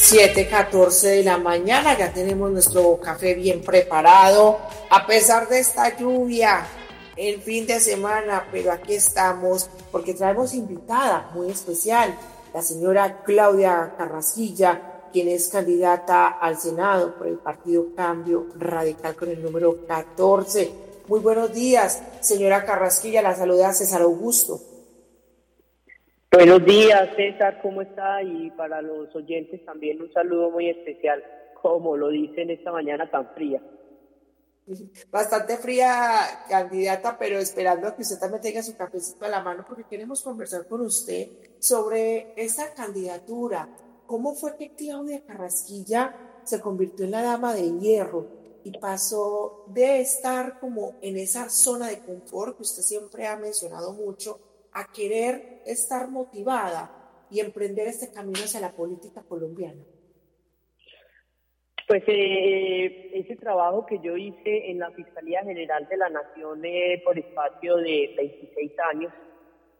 7:14 0.00 1.06
de 1.06 1.22
la 1.22 1.38
mañana, 1.38 1.96
ya 1.96 2.12
tenemos 2.12 2.50
nuestro 2.50 2.98
café 2.98 3.34
bien 3.34 3.62
preparado, 3.62 4.58
a 4.90 5.06
pesar 5.06 5.48
de 5.48 5.60
esta 5.60 5.96
lluvia, 5.96 6.66
el 7.16 7.40
fin 7.40 7.64
de 7.64 7.78
semana, 7.78 8.46
pero 8.50 8.72
aquí 8.72 8.94
estamos 8.94 9.70
porque 9.92 10.14
traemos 10.14 10.52
invitada 10.52 11.30
muy 11.32 11.48
especial, 11.48 12.12
la 12.52 12.60
señora 12.60 13.22
Claudia 13.22 13.94
Carrasquilla, 13.96 15.06
quien 15.12 15.28
es 15.28 15.48
candidata 15.48 16.26
al 16.26 16.56
Senado 16.56 17.14
por 17.16 17.28
el 17.28 17.38
Partido 17.38 17.94
Cambio 17.94 18.48
Radical 18.56 19.14
con 19.14 19.28
el 19.28 19.40
número 19.40 19.86
14. 19.86 20.72
Muy 21.06 21.20
buenos 21.20 21.54
días, 21.54 22.02
señora 22.20 22.64
Carrasquilla, 22.64 23.22
la 23.22 23.34
saluda 23.34 23.72
César 23.72 24.02
Augusto. 24.02 24.58
Buenos 26.32 26.64
días, 26.64 27.10
César, 27.14 27.60
¿cómo 27.62 27.82
está? 27.82 28.24
Y 28.24 28.50
para 28.52 28.82
los 28.82 29.14
oyentes 29.14 29.64
también 29.64 30.02
un 30.02 30.12
saludo 30.12 30.50
muy 30.50 30.68
especial, 30.68 31.22
como 31.62 31.96
lo 31.96 32.08
dicen 32.08 32.50
esta 32.50 32.72
mañana 32.72 33.08
tan 33.08 33.28
fría. 33.34 33.60
Bastante 35.10 35.56
fría, 35.56 36.44
candidata, 36.48 37.18
pero 37.18 37.38
esperando 37.38 37.88
a 37.88 37.96
que 37.96 38.02
usted 38.02 38.18
también 38.18 38.42
tenga 38.42 38.62
su 38.62 38.76
cafecito 38.76 39.24
a 39.24 39.28
la 39.28 39.42
mano, 39.42 39.64
porque 39.66 39.84
queremos 39.84 40.22
conversar 40.22 40.66
con 40.68 40.82
usted 40.82 41.28
sobre 41.58 42.32
esa 42.36 42.72
candidatura. 42.74 43.68
¿Cómo 44.06 44.34
fue 44.34 44.56
que 44.56 44.74
Claudia 44.74 45.24
Carrasquilla 45.24 46.42
se 46.44 46.60
convirtió 46.60 47.04
en 47.04 47.12
la 47.12 47.22
dama 47.22 47.54
de 47.54 47.78
hierro 47.78 48.26
y 48.64 48.78
pasó 48.78 49.64
de 49.68 50.00
estar 50.00 50.60
como 50.60 50.96
en 51.00 51.16
esa 51.16 51.48
zona 51.48 51.88
de 51.88 52.00
confort 52.00 52.56
que 52.56 52.62
usted 52.62 52.82
siempre 52.82 53.26
ha 53.26 53.36
mencionado 53.36 53.92
mucho 53.92 54.38
a 54.72 54.90
querer 54.92 55.62
estar 55.66 56.08
motivada 56.08 57.26
y 57.30 57.40
emprender 57.40 57.88
este 57.88 58.10
camino 58.10 58.40
hacia 58.44 58.60
la 58.60 58.72
política 58.72 59.22
colombiana? 59.22 59.82
Pues 61.90 62.04
eh, 62.06 63.10
ese 63.14 63.34
trabajo 63.34 63.84
que 63.84 63.98
yo 63.98 64.16
hice 64.16 64.70
en 64.70 64.78
la 64.78 64.92
Fiscalía 64.92 65.42
General 65.42 65.88
de 65.88 65.96
la 65.96 66.08
Nación 66.08 66.64
eh, 66.64 67.02
por 67.04 67.18
espacio 67.18 67.78
de 67.78 68.14
26 68.16 68.72
años, 68.94 69.12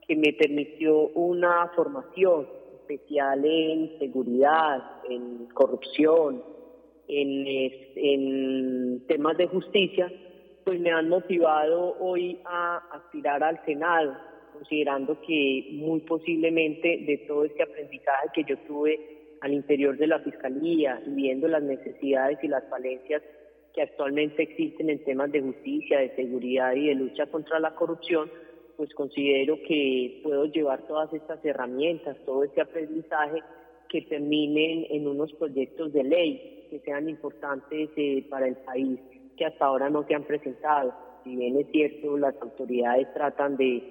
que 0.09 0.17
me 0.17 0.33
permitió 0.33 1.07
una 1.11 1.71
formación 1.77 2.49
especial 2.81 3.45
en 3.45 3.97
seguridad, 4.01 4.83
en 5.09 5.47
corrupción, 5.55 6.43
en, 7.07 7.47
en 7.95 9.07
temas 9.07 9.37
de 9.37 9.47
justicia, 9.47 10.13
pues 10.65 10.81
me 10.81 10.91
han 10.91 11.09
motivado 11.09 11.97
hoy 12.01 12.41
a 12.45 12.79
aspirar 12.91 13.45
al 13.45 13.65
Senado, 13.65 14.17
considerando 14.53 15.17
que 15.21 15.69
muy 15.75 16.01
posiblemente 16.01 17.05
de 17.07 17.19
todo 17.29 17.45
este 17.45 17.63
aprendizaje 17.63 18.31
que 18.35 18.43
yo 18.43 18.59
tuve 18.67 19.20
al 19.41 19.53
interior 19.53 19.97
de 19.97 20.07
la 20.07 20.21
Fiscalía 20.21 21.01
y 21.07 21.11
viendo 21.11 21.49
las 21.49 21.63
necesidades 21.63 22.39
y 22.43 22.49
las 22.49 22.69
falencias 22.69 23.23
que 23.73 23.83
actualmente 23.83 24.43
existen 24.43 24.91
en 24.91 25.05
temas 25.05 25.31
de 25.33 25.41
justicia, 25.41 25.99
de 25.99 26.15
seguridad 26.17 26.75
y 26.75 26.89
de 26.89 26.95
lucha 26.95 27.27
contra 27.27 27.61
la 27.61 27.75
corrupción, 27.75 28.31
pues 28.77 28.93
considero 28.95 29.59
que 29.67 30.21
puedo 30.23 30.47
llevar 30.47 30.87
todas 30.87 31.13
estas 31.13 31.45
herramientas, 31.45 32.17
todo 32.25 32.45
este 32.45 32.61
aprendizaje 32.61 33.43
que 33.89 34.03
terminen 34.03 34.87
en 34.91 35.07
unos 35.07 35.33
proyectos 35.35 35.93
de 35.93 36.05
ley 36.05 36.67
que 36.71 36.81
sean 36.81 37.09
importantes 37.09 37.91
eh, 37.97 38.25
para 38.31 38.47
el 38.47 38.57
país, 38.57 39.01
que 39.37 39.45
hasta 39.45 39.67
ahora 39.67 39.91
no 39.91 40.07
se 40.07 40.15
han 40.15 40.25
presentado. 40.25 40.95
Si 41.25 41.37
bien 41.37 41.59
es 41.59 41.67
cierto, 41.73 42.17
las 42.17 42.35
autoridades 42.41 43.13
tratan 43.13 43.57
de 43.57 43.83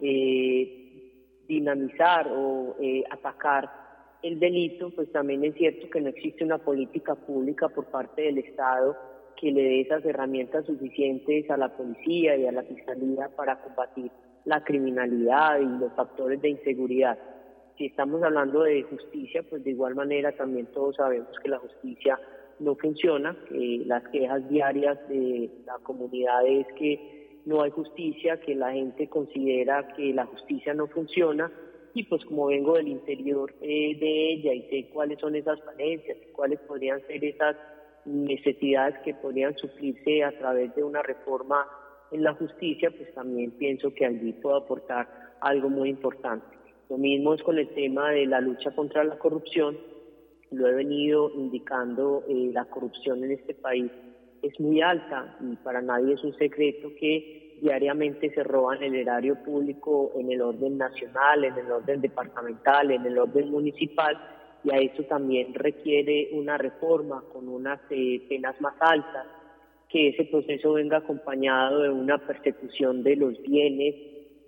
eh, 0.00 1.42
dinamizar 1.48 2.28
o 2.30 2.76
eh, 2.80 3.02
atacar 3.10 3.87
el 4.22 4.40
delito, 4.40 4.90
pues 4.90 5.10
también 5.12 5.44
es 5.44 5.54
cierto 5.54 5.88
que 5.90 6.00
no 6.00 6.08
existe 6.08 6.44
una 6.44 6.58
política 6.58 7.14
pública 7.14 7.68
por 7.68 7.86
parte 7.86 8.22
del 8.22 8.38
Estado 8.38 8.96
que 9.36 9.52
le 9.52 9.62
dé 9.62 9.80
esas 9.82 10.04
herramientas 10.04 10.66
suficientes 10.66 11.48
a 11.50 11.56
la 11.56 11.76
policía 11.76 12.36
y 12.36 12.46
a 12.46 12.52
la 12.52 12.64
fiscalía 12.64 13.28
para 13.36 13.60
combatir 13.60 14.10
la 14.44 14.64
criminalidad 14.64 15.60
y 15.60 15.66
los 15.78 15.92
factores 15.92 16.42
de 16.42 16.48
inseguridad. 16.48 17.16
Si 17.76 17.86
estamos 17.86 18.20
hablando 18.24 18.62
de 18.64 18.82
justicia, 18.82 19.44
pues 19.48 19.62
de 19.62 19.70
igual 19.70 19.94
manera 19.94 20.32
también 20.32 20.66
todos 20.66 20.96
sabemos 20.96 21.28
que 21.40 21.48
la 21.48 21.58
justicia 21.58 22.18
no 22.58 22.74
funciona, 22.74 23.36
que 23.48 23.82
las 23.86 24.02
quejas 24.08 24.48
diarias 24.48 24.98
de 25.08 25.48
la 25.64 25.78
comunidad 25.84 26.44
es 26.44 26.66
que 26.76 27.40
no 27.44 27.62
hay 27.62 27.70
justicia, 27.70 28.40
que 28.40 28.56
la 28.56 28.72
gente 28.72 29.08
considera 29.08 29.86
que 29.94 30.12
la 30.12 30.26
justicia 30.26 30.74
no 30.74 30.88
funciona 30.88 31.52
y 31.98 32.04
pues 32.04 32.24
como 32.24 32.46
vengo 32.46 32.74
del 32.74 32.86
interior 32.86 33.52
eh, 33.60 33.98
de 33.98 34.32
ella 34.32 34.54
y 34.54 34.62
sé 34.70 34.88
cuáles 34.92 35.18
son 35.18 35.34
esas 35.34 35.60
falencias, 35.64 36.16
cuáles 36.32 36.60
podrían 36.60 37.04
ser 37.08 37.24
esas 37.24 37.56
necesidades 38.04 38.94
que 39.04 39.14
podrían 39.14 39.56
suplirse 39.56 40.22
a 40.22 40.30
través 40.38 40.72
de 40.76 40.84
una 40.84 41.02
reforma 41.02 41.66
en 42.12 42.22
la 42.22 42.34
justicia, 42.34 42.92
pues 42.92 43.12
también 43.14 43.50
pienso 43.50 43.92
que 43.92 44.06
allí 44.06 44.32
puedo 44.34 44.54
aportar 44.54 45.08
algo 45.40 45.68
muy 45.68 45.88
importante. 45.88 46.46
Lo 46.88 46.98
mismo 46.98 47.34
es 47.34 47.42
con 47.42 47.58
el 47.58 47.68
tema 47.70 48.12
de 48.12 48.26
la 48.26 48.40
lucha 48.40 48.70
contra 48.70 49.02
la 49.02 49.18
corrupción. 49.18 49.76
Lo 50.52 50.68
he 50.68 50.74
venido 50.74 51.32
indicando, 51.34 52.22
eh, 52.28 52.50
la 52.52 52.66
corrupción 52.66 53.24
en 53.24 53.32
este 53.32 53.54
país 53.54 53.90
es 54.42 54.58
muy 54.60 54.80
alta 54.82 55.36
y 55.40 55.56
para 55.56 55.82
nadie 55.82 56.14
es 56.14 56.22
un 56.22 56.34
secreto 56.34 56.92
que 56.98 57.47
diariamente 57.60 58.30
se 58.30 58.42
roban 58.42 58.82
el 58.82 58.94
erario 58.94 59.42
público 59.42 60.12
en 60.16 60.30
el 60.32 60.40
orden 60.40 60.78
nacional, 60.78 61.44
en 61.44 61.58
el 61.58 61.70
orden 61.70 62.00
departamental, 62.00 62.90
en 62.90 63.06
el 63.06 63.18
orden 63.18 63.50
municipal 63.50 64.16
y 64.64 64.70
a 64.70 64.78
eso 64.78 65.04
también 65.04 65.54
requiere 65.54 66.30
una 66.32 66.58
reforma 66.58 67.22
con 67.32 67.48
unas 67.48 67.80
eh, 67.90 68.20
penas 68.28 68.60
más 68.60 68.74
altas, 68.80 69.26
que 69.88 70.08
ese 70.08 70.24
proceso 70.24 70.74
venga 70.74 70.98
acompañado 70.98 71.82
de 71.82 71.90
una 71.90 72.18
persecución 72.18 73.02
de 73.02 73.16
los 73.16 73.40
bienes 73.42 73.94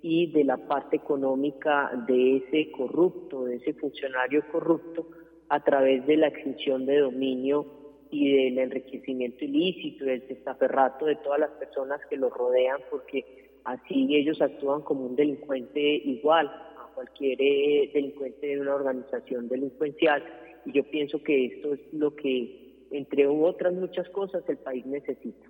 y 0.03 0.31
de 0.33 0.45
la 0.45 0.57
parte 0.57 0.97
económica 0.97 1.91
de 2.07 2.37
ese 2.37 2.71
corrupto, 2.73 3.45
de 3.45 3.57
ese 3.57 3.73
funcionario 3.75 4.45
corrupto, 4.51 5.07
a 5.49 5.61
través 5.61 6.07
de 6.07 6.17
la 6.17 6.29
extinción 6.29 6.87
de 6.87 6.99
dominio 6.99 7.80
y 8.11 8.33
del 8.33 8.59
enriquecimiento 8.59 9.45
ilícito, 9.45 10.05
del 10.05 10.27
testaferrato 10.27 11.07
de 11.07 11.17
todas 11.17 11.41
las 11.41 11.51
personas 11.51 12.01
que 12.09 12.17
lo 12.17 12.31
rodean, 12.31 12.81
porque 12.91 13.51
así 13.65 14.17
ellos 14.17 14.41
actúan 14.41 14.83
como 14.83 15.07
un 15.07 15.17
delincuente 15.17 15.81
igual 15.81 16.49
a 16.49 16.91
cualquier 16.95 17.41
eh, 17.41 17.91
delincuente 17.95 18.47
de 18.49 18.61
una 18.61 18.75
organización 18.75 19.49
delincuencial. 19.49 20.25
Y 20.67 20.73
yo 20.73 20.85
pienso 20.91 21.23
que 21.23 21.47
esto 21.47 21.75
es 21.75 21.81
lo 21.93 22.15
que, 22.15 22.87
entre 22.91 23.27
otras 23.27 23.73
muchas 23.73 24.09
cosas, 24.11 24.43
el 24.49 24.59
país 24.59 24.85
necesita. 24.87 25.47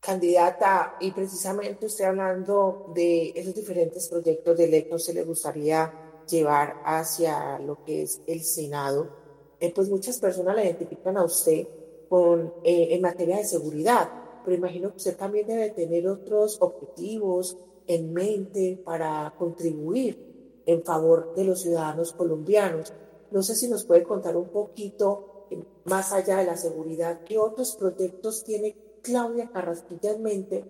Candidata, 0.00 0.96
y 1.00 1.12
precisamente 1.12 1.86
usted 1.86 2.06
hablando 2.06 2.90
de 2.92 3.28
esos 3.36 3.54
diferentes 3.54 4.08
proyectos 4.08 4.58
de 4.58 4.66
ley 4.66 4.82
que 4.82 4.94
usted 4.96 5.14
le 5.14 5.22
gustaría 5.22 5.92
llevar 6.28 6.82
hacia 6.84 7.58
lo 7.60 7.84
que 7.84 8.02
es 8.02 8.20
el 8.26 8.40
Senado, 8.40 9.21
eh, 9.62 9.72
pues 9.72 9.88
muchas 9.88 10.18
personas 10.18 10.56
la 10.56 10.64
identifican 10.64 11.16
a 11.16 11.24
usted 11.24 11.68
con, 12.08 12.52
eh, 12.64 12.88
en 12.90 13.00
materia 13.00 13.36
de 13.36 13.44
seguridad, 13.44 14.10
pero 14.44 14.56
imagino 14.56 14.90
que 14.90 14.96
usted 14.96 15.16
también 15.16 15.46
debe 15.46 15.70
tener 15.70 16.08
otros 16.08 16.60
objetivos 16.60 17.56
en 17.86 18.12
mente 18.12 18.82
para 18.84 19.32
contribuir 19.38 20.62
en 20.66 20.82
favor 20.82 21.32
de 21.36 21.44
los 21.44 21.62
ciudadanos 21.62 22.12
colombianos. 22.12 22.92
No 23.30 23.44
sé 23.44 23.54
si 23.54 23.68
nos 23.68 23.84
puede 23.84 24.02
contar 24.02 24.36
un 24.36 24.48
poquito, 24.48 25.46
eh, 25.52 25.62
más 25.84 26.12
allá 26.12 26.38
de 26.38 26.46
la 26.46 26.56
seguridad, 26.56 27.20
qué 27.24 27.38
otros 27.38 27.76
proyectos 27.76 28.42
tiene 28.42 28.76
Claudia 29.00 29.48
Carrasquilla 29.52 30.10
en 30.10 30.22
mente 30.24 30.64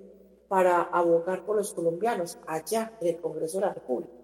para 0.49 0.83
abogar 0.83 1.47
por 1.47 1.57
los 1.57 1.73
colombianos 1.73 2.39
allá 2.47 2.93
en 3.01 3.09
el 3.09 3.21
Congreso 3.23 3.59
de 3.59 3.67
la 3.67 3.73
República. 3.73 4.22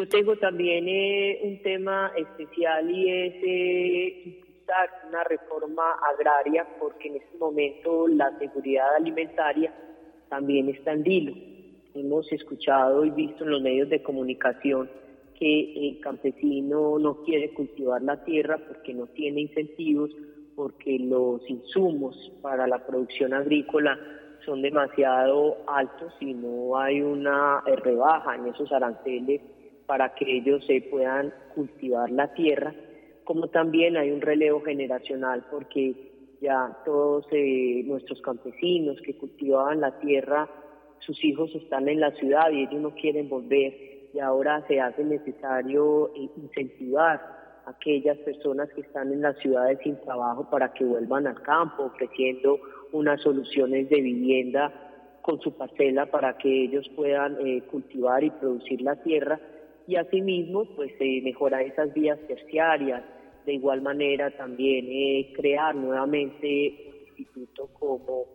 Yo 0.00 0.08
tengo 0.08 0.34
también 0.36 0.88
eh, 0.88 1.40
un 1.42 1.60
tema 1.60 2.10
especial 2.16 2.90
y 2.90 3.10
es 3.10 3.34
eh, 3.44 4.22
impulsar 4.24 4.88
una 5.06 5.22
reforma 5.24 5.92
agraria 6.14 6.66
porque 6.78 7.08
en 7.08 7.16
este 7.16 7.36
momento 7.36 8.08
la 8.08 8.30
seguridad 8.38 8.96
alimentaria 8.96 9.74
también 10.30 10.70
está 10.70 10.92
en 10.92 11.02
vilo. 11.02 11.34
Hemos 11.94 12.32
escuchado 12.32 13.04
y 13.04 13.10
visto 13.10 13.44
en 13.44 13.50
los 13.50 13.60
medios 13.60 13.90
de 13.90 14.02
comunicación 14.02 14.90
que 15.38 15.88
el 15.90 16.00
campesino 16.00 16.98
no 16.98 17.22
quiere 17.22 17.52
cultivar 17.52 18.00
la 18.00 18.24
tierra 18.24 18.56
porque 18.56 18.94
no 18.94 19.06
tiene 19.08 19.42
incentivos 19.42 20.10
porque 20.56 20.98
los 20.98 21.42
insumos 21.50 22.16
para 22.40 22.66
la 22.66 22.86
producción 22.86 23.34
agrícola 23.34 23.98
son 24.46 24.62
demasiado 24.62 25.58
altos 25.66 26.14
y 26.20 26.32
no 26.32 26.78
hay 26.78 27.02
una 27.02 27.62
eh, 27.66 27.76
rebaja 27.76 28.36
en 28.36 28.46
esos 28.46 28.72
aranceles 28.72 29.42
para 29.90 30.14
que 30.14 30.36
ellos 30.36 30.64
se 30.66 30.82
puedan 30.82 31.34
cultivar 31.52 32.08
la 32.12 32.32
tierra, 32.32 32.72
como 33.24 33.48
también 33.48 33.96
hay 33.96 34.12
un 34.12 34.20
relevo 34.20 34.60
generacional 34.60 35.44
porque 35.50 36.36
ya 36.40 36.78
todos 36.84 37.26
eh, 37.32 37.82
nuestros 37.86 38.20
campesinos 38.22 39.00
que 39.04 39.16
cultivaban 39.16 39.80
la 39.80 39.98
tierra, 39.98 40.48
sus 41.00 41.24
hijos 41.24 41.52
están 41.56 41.88
en 41.88 41.98
la 41.98 42.12
ciudad 42.12 42.52
y 42.52 42.62
ellos 42.62 42.80
no 42.80 42.94
quieren 42.94 43.28
volver 43.28 43.74
y 44.14 44.20
ahora 44.20 44.64
se 44.68 44.80
hace 44.80 45.02
necesario 45.02 46.12
eh, 46.14 46.30
incentivar 46.36 47.20
aquellas 47.66 48.16
personas 48.18 48.68
que 48.72 48.82
están 48.82 49.12
en 49.12 49.22
las 49.22 49.36
ciudades 49.38 49.80
sin 49.82 50.00
trabajo 50.02 50.48
para 50.48 50.72
que 50.72 50.84
vuelvan 50.84 51.26
al 51.26 51.42
campo, 51.42 51.86
ofreciendo 51.86 52.60
unas 52.92 53.20
soluciones 53.22 53.88
de 53.88 54.00
vivienda 54.00 54.72
con 55.22 55.40
su 55.40 55.52
parcela 55.56 56.06
para 56.06 56.38
que 56.38 56.62
ellos 56.62 56.88
puedan 56.94 57.44
eh, 57.44 57.62
cultivar 57.62 58.22
y 58.22 58.30
producir 58.30 58.82
la 58.82 58.94
tierra 59.02 59.40
y 59.90 59.96
asimismo 59.96 60.64
pues 60.76 60.92
eh, 61.00 61.20
mejorar 61.22 61.62
esas 61.62 61.92
vías 61.92 62.18
terciarias. 62.28 63.02
De 63.44 63.54
igual 63.54 63.82
manera 63.82 64.30
también 64.36 64.86
eh, 64.88 65.32
crear 65.34 65.74
nuevamente 65.74 66.46
un 66.46 67.18
instituto 67.18 67.68
como 67.72 68.26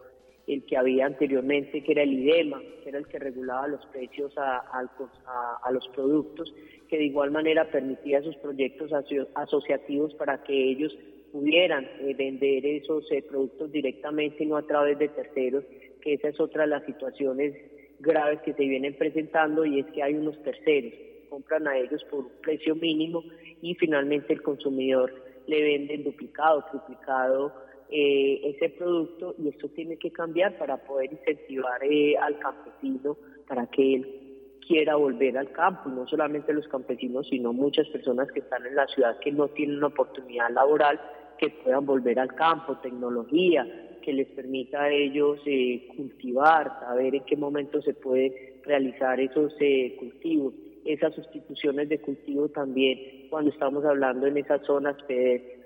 el 0.47 0.65
que 0.65 0.75
había 0.75 1.05
anteriormente, 1.05 1.81
que 1.81 1.93
era 1.93 2.03
el 2.03 2.11
IDEMA, 2.11 2.61
que 2.83 2.89
era 2.89 2.97
el 2.97 3.07
que 3.07 3.19
regulaba 3.19 3.69
los 3.69 3.85
precios 3.87 4.33
a, 4.37 5.71
los 5.71 5.87
productos, 5.89 6.53
que 6.89 6.97
de 6.97 7.05
igual 7.05 7.31
manera 7.31 7.71
permitía 7.71 8.21
sus 8.21 8.35
proyectos 8.37 8.91
aso 8.91 9.27
asociativos 9.33 10.13
para 10.15 10.43
que 10.43 10.53
ellos 10.53 10.95
pudieran 11.31 11.85
eh, 12.01 12.13
vender 12.17 12.65
esos 12.65 13.09
eh, 13.11 13.23
productos 13.23 13.71
directamente 13.71 14.43
y 14.43 14.47
no 14.47 14.57
a 14.57 14.67
través 14.67 14.99
de 14.99 15.07
terceros, 15.07 15.63
que 16.01 16.15
esa 16.15 16.27
es 16.27 16.39
otra 16.39 16.63
de 16.63 16.69
las 16.69 16.85
situaciones 16.85 17.55
graves 17.99 18.41
que 18.41 18.53
se 18.53 18.65
vienen 18.65 18.95
presentando 18.97 19.65
y 19.65 19.79
es 19.79 19.85
que 19.87 20.03
hay 20.03 20.13
unos 20.15 20.41
terceros, 20.43 20.93
compran 21.25 21.67
a 21.67 21.77
ellos 21.77 22.03
por 22.05 22.25
un 22.25 22.31
precio 22.41 22.75
mínimo 22.75 23.23
y 23.61 23.75
finalmente 23.75 24.33
el 24.33 24.41
consumidor 24.41 25.13
le 25.47 25.61
venden 25.61 26.03
duplicado, 26.03 26.65
triplicado 26.71 27.53
eh, 27.89 28.41
ese 28.43 28.69
producto 28.69 29.35
y 29.37 29.49
esto 29.49 29.69
tiene 29.69 29.97
que 29.97 30.11
cambiar 30.11 30.57
para 30.57 30.77
poder 30.77 31.11
incentivar 31.11 31.83
eh, 31.83 32.17
al 32.17 32.39
campesino 32.39 33.17
para 33.47 33.67
que 33.67 33.95
él 33.95 34.25
quiera 34.67 34.95
volver 34.95 35.37
al 35.37 35.51
campo, 35.51 35.89
no 35.89 36.07
solamente 36.07 36.51
los 36.53 36.67
campesinos, 36.67 37.27
sino 37.29 37.53
muchas 37.53 37.87
personas 37.89 38.31
que 38.31 38.39
están 38.39 38.65
en 38.65 38.75
la 38.75 38.87
ciudad 38.87 39.19
que 39.19 39.31
no 39.31 39.47
tienen 39.49 39.77
una 39.77 39.87
oportunidad 39.87 40.49
laboral, 40.49 40.99
que 41.37 41.49
puedan 41.49 41.85
volver 41.85 42.19
al 42.19 42.33
campo, 42.33 42.77
tecnología, 42.77 43.65
que 44.01 44.13
les 44.13 44.27
permita 44.29 44.83
a 44.83 44.91
ellos 44.91 45.39
eh, 45.45 45.87
cultivar, 45.95 46.79
saber 46.79 47.15
en 47.15 47.25
qué 47.25 47.35
momento 47.35 47.81
se 47.81 47.93
puede 47.93 48.61
realizar 48.63 49.19
esos 49.19 49.53
eh, 49.59 49.95
cultivos, 49.99 50.53
esas 50.85 51.15
sustituciones 51.15 51.89
de 51.89 51.99
cultivo 51.99 52.47
también, 52.49 53.27
cuando 53.29 53.51
estamos 53.51 53.83
hablando 53.83 54.27
en 54.27 54.37
esas 54.37 54.61
zonas 54.65 54.95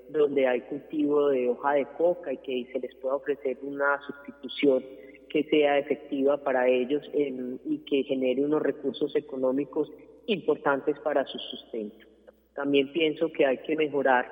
donde 0.10 0.48
hay 0.48 0.62
cultivo 0.62 1.28
de 1.30 1.50
hoja 1.50 1.74
de 1.74 1.86
coca 1.98 2.34
y 2.34 2.38
que 2.38 2.68
se 2.72 2.80
les 2.80 2.96
pueda 2.96 3.16
ofrecer 3.16 3.58
una 3.62 4.00
sustitución 4.08 4.84
que 5.30 5.44
sea 5.44 5.78
efectiva 5.78 6.44
para 6.44 6.68
ellos 6.68 7.04
y 7.14 7.78
que 7.80 8.04
genere 8.04 8.44
unos 8.44 8.64
recursos 8.64 9.16
económicos 9.16 9.92
importantes 10.26 10.98
para 11.00 11.26
su 11.26 11.38
sustento. 11.38 12.08
También 12.56 12.92
pienso 12.92 13.32
que 13.32 13.46
hay 13.46 13.58
que 13.60 13.76
mejorar 13.76 14.26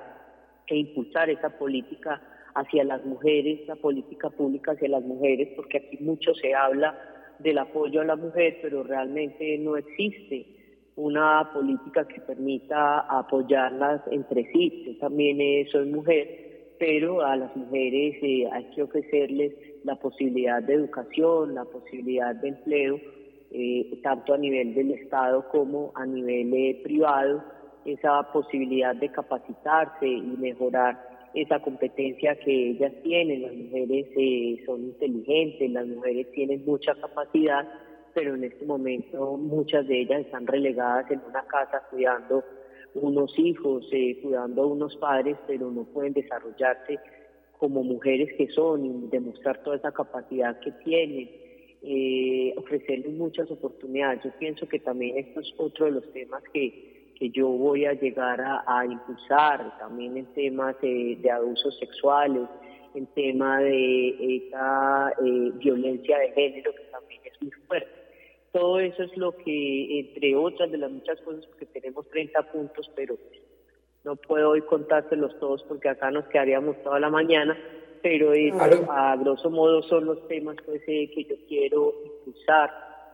e 0.66 0.76
impulsar 0.76 1.30
esa 1.30 1.56
política 1.56 2.20
hacia 2.54 2.82
las 2.82 3.04
mujeres, 3.04 3.66
la 3.68 3.76
política 3.76 4.30
pública 4.30 4.72
hacia 4.72 4.88
las 4.88 5.04
mujeres, 5.04 5.50
porque 5.54 5.78
aquí 5.78 5.98
mucho 6.00 6.34
se 6.34 6.54
habla 6.54 6.98
del 7.38 7.58
apoyo 7.58 8.00
a 8.00 8.04
la 8.04 8.16
mujer, 8.16 8.58
pero 8.60 8.82
realmente 8.82 9.56
no 9.58 9.76
existe 9.76 10.57
una 10.98 11.48
política 11.52 12.06
que 12.08 12.20
permita 12.20 13.00
apoyarlas 13.00 14.02
entre 14.10 14.50
sí. 14.52 14.84
Yo 14.84 14.98
también 14.98 15.40
eh, 15.40 15.66
soy 15.70 15.86
mujer, 15.86 16.74
pero 16.78 17.24
a 17.24 17.36
las 17.36 17.54
mujeres 17.56 18.16
eh, 18.20 18.48
hay 18.50 18.64
que 18.74 18.82
ofrecerles 18.82 19.54
la 19.84 19.94
posibilidad 19.94 20.60
de 20.60 20.74
educación, 20.74 21.54
la 21.54 21.64
posibilidad 21.64 22.34
de 22.34 22.48
empleo, 22.48 23.00
eh, 23.52 24.00
tanto 24.02 24.34
a 24.34 24.38
nivel 24.38 24.74
del 24.74 24.90
Estado 24.90 25.48
como 25.50 25.92
a 25.94 26.04
nivel 26.04 26.52
eh, 26.52 26.80
privado, 26.82 27.44
esa 27.84 28.32
posibilidad 28.32 28.96
de 28.96 29.08
capacitarse 29.10 30.06
y 30.06 30.36
mejorar 30.36 31.30
esa 31.32 31.60
competencia 31.60 32.34
que 32.40 32.70
ellas 32.70 32.92
tienen. 33.04 33.42
Las 33.42 33.54
mujeres 33.54 34.64
son 34.66 34.82
inteligentes, 34.82 35.70
las 35.70 35.86
mujeres 35.86 36.30
tienen 36.32 36.64
mucha 36.66 36.94
capacidad, 36.96 37.68
pero 38.18 38.34
en 38.34 38.42
este 38.42 38.64
momento 38.66 39.36
muchas 39.36 39.86
de 39.86 40.00
ellas 40.00 40.22
están 40.22 40.44
relegadas 40.44 41.08
en 41.08 41.20
una 41.28 41.44
casa 41.46 41.84
cuidando 41.88 42.42
unos 42.94 43.32
hijos, 43.38 43.88
eh, 43.92 44.18
cuidando 44.20 44.62
a 44.62 44.66
unos 44.66 44.96
padres, 44.96 45.36
pero 45.46 45.70
no 45.70 45.84
pueden 45.84 46.14
desarrollarse 46.14 46.98
como 47.58 47.84
mujeres 47.84 48.28
que 48.36 48.48
son 48.48 48.84
y 48.84 49.06
demostrar 49.06 49.62
toda 49.62 49.76
esa 49.76 49.92
capacidad 49.92 50.58
que 50.58 50.72
tienen, 50.84 51.30
eh, 51.82 52.54
ofrecerles 52.56 53.12
muchas 53.12 53.48
oportunidades. 53.52 54.24
Yo 54.24 54.32
pienso 54.36 54.68
que 54.68 54.80
también 54.80 55.16
esto 55.18 55.38
es 55.38 55.54
otro 55.56 55.86
de 55.86 55.92
los 55.92 56.12
temas 56.12 56.42
que, 56.52 57.12
que 57.14 57.30
yo 57.30 57.46
voy 57.46 57.84
a 57.84 57.92
llegar 57.92 58.40
a, 58.40 58.84
impulsar, 58.84 59.78
también 59.78 60.16
en 60.16 60.26
temas 60.34 60.74
de, 60.80 61.20
abusos 61.30 61.78
sexuales, 61.78 62.48
en 62.96 63.06
tema 63.14 63.60
de 63.60 64.38
esta 64.38 65.12
eh, 65.24 65.52
violencia 65.54 66.18
de 66.18 66.32
género 66.32 66.72
que 66.74 66.82
también 66.90 67.20
es 67.24 67.42
muy 67.42 67.52
fuerte. 67.68 68.07
Todo 68.52 68.80
eso 68.80 69.02
es 69.02 69.16
lo 69.16 69.36
que, 69.36 70.00
entre 70.00 70.34
otras 70.36 70.70
de 70.70 70.78
las 70.78 70.90
muchas 70.90 71.20
cosas, 71.20 71.44
porque 71.46 71.66
tenemos 71.66 72.08
30 72.08 72.50
puntos, 72.50 72.90
pero 72.94 73.16
no 74.04 74.16
puedo 74.16 74.50
hoy 74.50 74.62
contárselos 74.62 75.38
todos 75.38 75.62
porque 75.64 75.88
acá 75.88 76.10
nos 76.10 76.26
quedaríamos 76.26 76.82
toda 76.82 76.98
la 76.98 77.10
mañana, 77.10 77.58
pero 78.02 78.32
a 78.90 79.16
grosso 79.16 79.50
modo 79.50 79.82
son 79.82 80.06
los 80.06 80.26
temas 80.28 80.56
pues, 80.64 80.82
eh, 80.86 81.10
que 81.14 81.24
yo 81.24 81.36
quiero 81.46 81.92
impulsar 82.04 82.70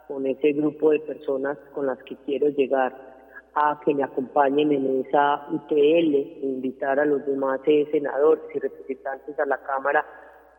con 0.07 0.27
ese 0.27 0.53
grupo 0.53 0.90
de 0.90 1.01
personas 1.01 1.59
con 1.73 1.87
las 1.87 2.01
que 2.05 2.16
quiero 2.27 2.49
llegar 2.49 3.14
a 3.55 3.81
que 3.85 3.94
me 3.94 4.03
acompañen 4.03 4.73
en 4.73 5.05
esa 5.07 5.47
UTL, 5.51 5.75
e 5.75 6.38
invitar 6.42 7.01
a 7.01 7.05
los 7.05 7.25
demás 7.25 7.61
eh, 7.66 7.88
senadores 7.90 8.44
y 8.55 8.59
representantes 8.59 9.38
a 9.38 9.47
la 9.47 9.59
Cámara 9.59 10.05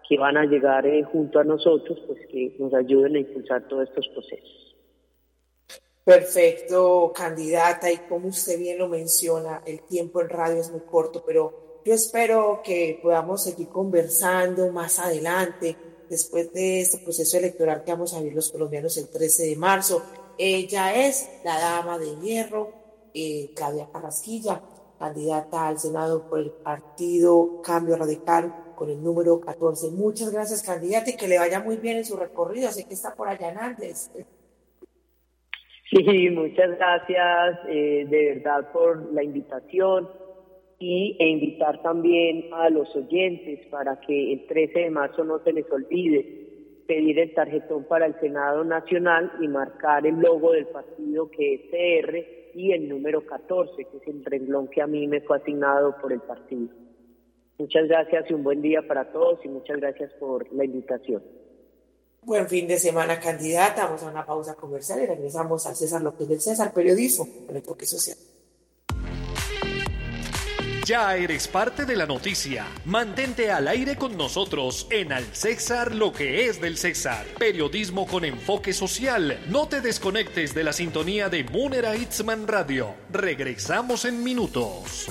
que 0.08 0.18
van 0.18 0.38
a 0.38 0.46
llegar 0.46 0.86
eh, 0.86 1.04
junto 1.04 1.40
a 1.40 1.44
nosotros, 1.44 2.00
pues 2.06 2.20
que 2.28 2.56
nos 2.60 2.74
ayuden 2.74 3.16
a 3.16 3.20
impulsar 3.20 3.68
todos 3.68 3.90
estos 3.90 4.08
procesos. 4.10 4.76
Perfecto, 6.04 7.12
candidata, 7.16 7.92
y 7.92 7.98
como 8.10 8.28
usted 8.28 8.60
bien 8.60 8.78
lo 8.78 8.88
menciona, 8.88 9.64
el 9.66 9.82
tiempo 9.82 10.22
en 10.22 10.30
radio 10.30 10.62
es 10.62 10.72
muy 10.72 10.82
corto, 10.82 11.24
pero 11.26 11.82
yo 11.84 11.94
espero 11.94 12.62
que 12.64 13.00
podamos 13.02 13.44
seguir 13.44 13.70
conversando 13.70 14.72
más 14.72 15.00
adelante, 15.00 15.76
después 16.08 16.54
de 16.54 16.82
este 16.82 17.00
proceso 17.00 17.38
electoral 17.38 17.84
que 17.84 17.92
vamos 17.92 18.14
a 18.14 18.20
vivir 18.20 18.36
los 18.36 18.52
colombianos 18.52 18.98
el 18.98 19.10
13 19.10 19.48
de 19.48 19.56
marzo. 19.56 20.04
Ella 20.38 21.08
es 21.08 21.28
la 21.44 21.60
dama 21.60 21.98
de 21.98 22.16
hierro, 22.18 22.72
eh, 23.14 23.52
Claudia 23.56 23.90
Carrasquilla, 23.92 24.62
candidata 25.00 25.68
al 25.68 25.80
Senado 25.80 26.30
por 26.30 26.40
el 26.40 26.52
partido 26.52 27.62
Cambio 27.64 27.96
Radical 27.96 28.65
con 28.76 28.90
el 28.90 29.04
número 29.04 29.40
14. 29.40 29.92
Muchas 29.92 30.32
gracias, 30.32 30.64
candidata, 30.64 31.10
y 31.10 31.18
que 31.18 31.28
le 31.28 31.38
vaya 31.38 31.60
muy 31.60 31.78
bien 31.78 31.98
en 31.98 32.06
su 32.06 32.16
recorrido. 32.16 32.72
Sé 32.72 32.86
que 32.86 32.94
está 32.94 33.16
por 33.16 33.28
allá 33.28 33.52
en. 33.52 33.94
Sí, 35.90 36.30
muchas 36.32 36.78
gracias 36.78 37.60
eh, 37.70 38.06
de 38.10 38.36
verdad 38.36 38.72
por 38.72 39.14
la 39.14 39.24
invitación 39.24 40.10
y, 40.80 41.16
e 41.20 41.28
invitar 41.28 41.82
también 41.82 42.50
a 42.54 42.70
los 42.70 42.94
oyentes 42.96 43.66
para 43.68 44.00
que 44.02 44.34
el 44.34 44.48
13 44.48 44.80
de 44.80 44.90
marzo 44.90 45.24
no 45.24 45.40
se 45.44 45.54
les 45.54 45.72
olvide 45.72 46.46
pedir 46.88 47.20
el 47.20 47.34
tarjetón 47.34 47.86
para 47.86 48.06
el 48.06 48.20
Senado 48.20 48.64
Nacional 48.64 49.32
y 49.42 49.48
marcar 49.48 50.06
el 50.06 50.20
logo 50.20 50.52
del 50.52 50.68
partido 50.68 51.30
que 51.30 51.56
es 51.56 51.62
CR 51.72 52.16
y 52.56 52.72
el 52.72 52.88
número 52.88 53.26
14, 53.26 53.86
que 53.86 53.98
es 53.98 54.08
el 54.08 54.24
renglón 54.24 54.68
que 54.68 54.82
a 54.82 54.88
mí 54.88 55.08
me 55.08 55.22
fue 55.22 55.38
asignado 55.38 55.96
por 56.02 56.14
el 56.14 56.22
partido. 56.22 56.70
Muchas 57.58 57.88
gracias 57.88 58.30
y 58.30 58.34
un 58.34 58.44
buen 58.44 58.62
día 58.62 58.82
para 58.86 59.12
todos 59.12 59.40
y 59.44 59.48
muchas 59.48 59.78
gracias 59.78 60.12
por 60.20 60.52
la 60.54 60.66
invitación. 60.66 61.24
Buen 62.22 62.48
fin 62.48 62.68
de 62.68 62.80
semana, 62.80 63.20
candidata. 63.20 63.86
Vamos 63.86 64.04
a 64.04 64.10
una 64.10 64.26
pausa 64.26 64.56
comercial 64.56 65.02
y 65.02 65.06
regresamos 65.06 65.66
al 65.68 65.76
César 65.76 66.02
López 66.02 66.28
del 66.28 66.42
César, 66.42 66.74
periodismo 66.74 67.28
con 67.46 67.56
enfoque 67.56 67.86
social. 67.86 68.18
Ya 70.86 71.16
eres 71.16 71.48
parte 71.48 71.86
de 71.86 71.96
la 71.96 72.06
noticia. 72.06 72.68
Mantente 72.86 73.52
al 73.52 73.68
aire 73.68 73.96
con 73.96 74.16
nosotros 74.16 74.86
en 74.92 75.14
Al 75.14 75.24
César 75.34 75.96
lo 75.96 76.14
que 76.14 76.46
es 76.46 76.62
del 76.62 76.78
César. 76.78 77.26
Periodismo 77.40 78.06
con 78.06 78.24
enfoque 78.24 78.72
social. 78.72 79.40
No 79.50 79.68
te 79.68 79.82
desconectes 79.82 80.54
de 80.54 80.64
la 80.64 80.74
sintonía 80.74 81.28
de 81.30 81.44
Munera 81.44 81.96
Itzman 81.96 82.48
Radio. 82.48 82.94
Regresamos 83.12 84.06
en 84.06 84.24
minutos. 84.24 85.08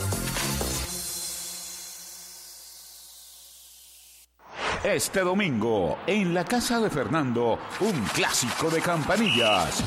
Este 4.84 5.20
domingo, 5.20 5.96
en 6.06 6.34
la 6.34 6.44
casa 6.44 6.78
de 6.78 6.90
Fernando, 6.90 7.58
un 7.80 8.02
clásico 8.12 8.68
de 8.68 8.82
campanillas. 8.82 9.82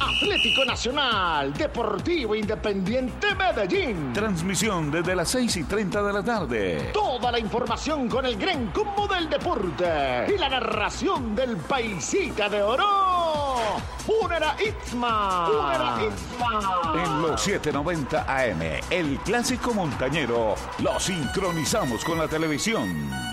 Atlético 0.00 0.64
Nacional, 0.64 1.54
Deportivo 1.54 2.34
Independiente 2.34 3.36
Medellín. 3.36 4.12
Transmisión 4.12 4.90
desde 4.90 5.14
las 5.14 5.28
6 5.28 5.58
y 5.58 5.62
30 5.62 6.02
de 6.02 6.12
la 6.12 6.24
tarde. 6.24 6.90
Toda 6.92 7.30
la 7.30 7.38
información 7.38 8.08
con 8.08 8.26
el 8.26 8.36
gran 8.36 8.66
combo 8.72 9.06
del 9.06 9.30
deporte 9.30 10.26
y 10.34 10.36
la 10.36 10.48
narración 10.48 11.36
del 11.36 11.56
paisita 11.58 12.48
de 12.48 12.62
oro. 12.62 13.78
Unera 14.24 14.56
Itzma. 14.60 15.50
Unera 15.50 15.98
Itzma. 16.02 17.00
En 17.00 17.22
los 17.22 17.40
790 17.40 18.22
AM, 18.22 18.80
el 18.90 19.18
clásico 19.20 19.72
montañero, 19.72 20.56
lo 20.80 20.98
sincronizamos 20.98 22.04
con 22.04 22.18
la 22.18 22.26
televisión. 22.26 23.31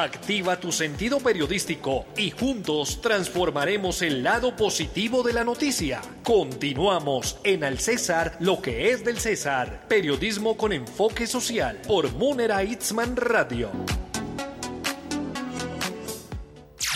Activa 0.00 0.58
tu 0.58 0.72
sentido 0.72 1.20
periodístico 1.20 2.06
y 2.16 2.30
juntos 2.30 3.02
transformaremos 3.02 4.00
el 4.00 4.22
lado 4.22 4.56
positivo 4.56 5.22
de 5.22 5.34
la 5.34 5.44
noticia. 5.44 6.00
Continuamos 6.24 7.38
en 7.44 7.64
Al 7.64 7.78
César, 7.78 8.34
lo 8.40 8.62
que 8.62 8.92
es 8.92 9.04
del 9.04 9.18
César. 9.18 9.84
Periodismo 9.88 10.56
con 10.56 10.72
enfoque 10.72 11.26
social 11.26 11.82
por 11.86 12.10
Munera 12.14 12.64
Itzman 12.64 13.14
Radio. 13.14 13.68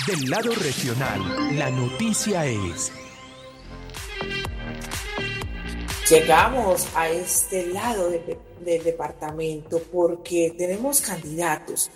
Del 0.06 0.30
lado 0.30 0.54
regional, 0.54 1.58
la 1.58 1.70
noticia 1.70 2.46
es... 2.46 2.90
Llegamos 6.08 6.88
a 6.94 7.10
este 7.10 7.66
lado 7.66 8.08
del, 8.08 8.38
del 8.64 8.82
departamento 8.82 9.82
porque 9.92 10.54
tenemos 10.56 11.02
candidatos 11.02 11.90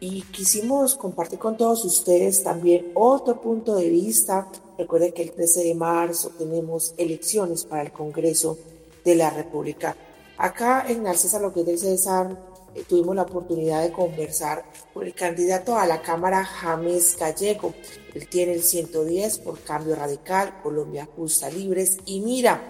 y 0.00 0.22
quisimos 0.22 0.94
compartir 0.94 1.38
con 1.38 1.56
todos 1.56 1.84
ustedes 1.84 2.42
también 2.42 2.92
otro 2.94 3.40
punto 3.40 3.74
de 3.74 3.88
vista. 3.88 4.48
Recuerden 4.76 5.12
que 5.12 5.22
el 5.22 5.32
13 5.32 5.64
de 5.64 5.74
marzo 5.74 6.30
tenemos 6.38 6.94
elecciones 6.96 7.64
para 7.64 7.82
el 7.82 7.92
Congreso 7.92 8.56
de 9.04 9.16
la 9.16 9.30
República. 9.30 9.96
Acá 10.36 10.84
en 10.88 11.04
César 11.16 11.40
Lo 11.40 11.52
que 11.52 11.60
es 11.60 11.66
del 11.66 11.78
César 11.78 12.38
eh, 12.74 12.84
tuvimos 12.88 13.16
la 13.16 13.22
oportunidad 13.22 13.82
de 13.82 13.90
conversar 13.90 14.64
con 14.94 15.04
el 15.04 15.14
candidato 15.14 15.76
a 15.76 15.86
la 15.86 16.00
Cámara 16.00 16.44
James 16.44 17.16
Gallego. 17.18 17.74
Él 18.14 18.28
tiene 18.28 18.52
el 18.52 18.62
110 18.62 19.38
por 19.38 19.58
Cambio 19.60 19.96
Radical, 19.96 20.60
Colombia 20.62 21.08
Justa 21.16 21.50
Libres 21.50 21.98
y 22.06 22.20
Mira. 22.20 22.60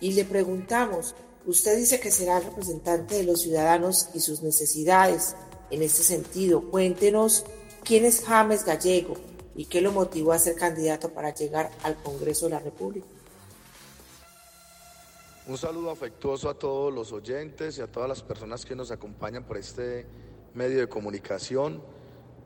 Y 0.00 0.12
le 0.12 0.24
preguntamos, 0.24 1.14
usted 1.46 1.76
dice 1.76 2.00
que 2.00 2.10
será 2.10 2.38
el 2.38 2.44
representante 2.44 3.14
de 3.14 3.22
los 3.22 3.42
ciudadanos 3.42 4.08
y 4.12 4.18
sus 4.18 4.42
necesidades. 4.42 5.36
En 5.74 5.82
este 5.82 6.04
sentido, 6.04 6.60
cuéntenos 6.70 7.44
quién 7.82 8.04
es 8.04 8.24
James 8.24 8.64
Gallego 8.64 9.16
y 9.56 9.64
qué 9.64 9.80
lo 9.80 9.90
motivó 9.90 10.32
a 10.32 10.38
ser 10.38 10.54
candidato 10.54 11.08
para 11.08 11.34
llegar 11.34 11.68
al 11.82 11.96
Congreso 11.96 12.46
de 12.46 12.52
la 12.52 12.60
República. 12.60 13.08
Un 15.48 15.58
saludo 15.58 15.90
afectuoso 15.90 16.48
a 16.48 16.54
todos 16.54 16.94
los 16.94 17.10
oyentes 17.10 17.76
y 17.76 17.80
a 17.80 17.88
todas 17.88 18.08
las 18.08 18.22
personas 18.22 18.64
que 18.64 18.76
nos 18.76 18.92
acompañan 18.92 19.42
por 19.42 19.56
este 19.56 20.06
medio 20.54 20.78
de 20.78 20.88
comunicación. 20.88 21.82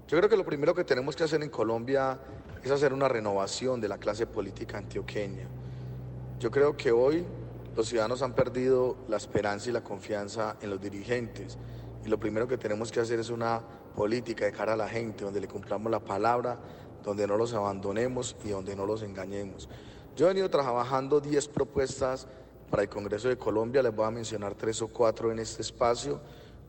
Yo 0.09 0.17
creo 0.17 0.31
que 0.31 0.37
lo 0.39 0.47
primero 0.47 0.75
que 0.75 0.85
tenemos 0.85 1.15
que 1.15 1.25
hacer 1.25 1.43
en 1.43 1.51
Colombia 1.51 2.19
es 2.65 2.71
hacer 2.71 2.95
una 2.95 3.09
renovación 3.09 3.79
de 3.79 3.89
la 3.89 3.99
clase 3.99 4.27
política 4.27 4.79
antioqueña. 4.79 5.47
Yo 6.41 6.51
creo 6.51 6.79
que 6.79 6.93
hoy 6.93 7.27
los 7.77 7.89
ciudadanos 7.89 8.23
han 8.23 8.35
perdido 8.35 8.97
la 9.07 9.19
esperanza 9.19 9.69
y 9.69 9.73
la 9.75 9.85
confianza 9.85 10.57
en 10.63 10.71
los 10.71 10.81
dirigentes. 10.81 11.59
Y 12.09 12.11
lo 12.11 12.19
primero 12.19 12.49
que 12.49 12.57
tenemos 12.57 12.91
que 12.91 13.01
hacer 13.01 13.21
es 13.21 13.29
una 13.29 13.61
política 13.95 14.47
de 14.47 14.53
cara 14.53 14.73
a 14.73 14.77
la 14.77 14.89
gente, 14.89 15.25
donde 15.25 15.43
le 15.43 15.47
cumplamos 15.47 15.93
la 15.93 16.01
palabra, 16.01 16.59
donde 17.05 17.27
no 17.27 17.37
los 17.37 17.53
abandonemos 17.53 18.35
y 18.47 18.49
donde 18.49 18.75
no 18.75 18.87
los 18.87 19.03
engañemos. 19.03 19.69
Yo 20.17 20.25
he 20.25 20.29
venido 20.29 20.49
trabajando 20.49 21.21
10 21.21 21.49
propuestas 21.49 22.27
para 22.71 22.83
el 22.85 22.89
Congreso 22.89 23.29
de 23.29 23.37
Colombia, 23.37 23.83
les 23.83 23.95
voy 23.95 24.07
a 24.07 24.11
mencionar 24.11 24.55
tres 24.55 24.81
o 24.81 24.89
cuatro 24.89 25.31
en 25.31 25.39
este 25.39 25.61
espacio. 25.61 26.23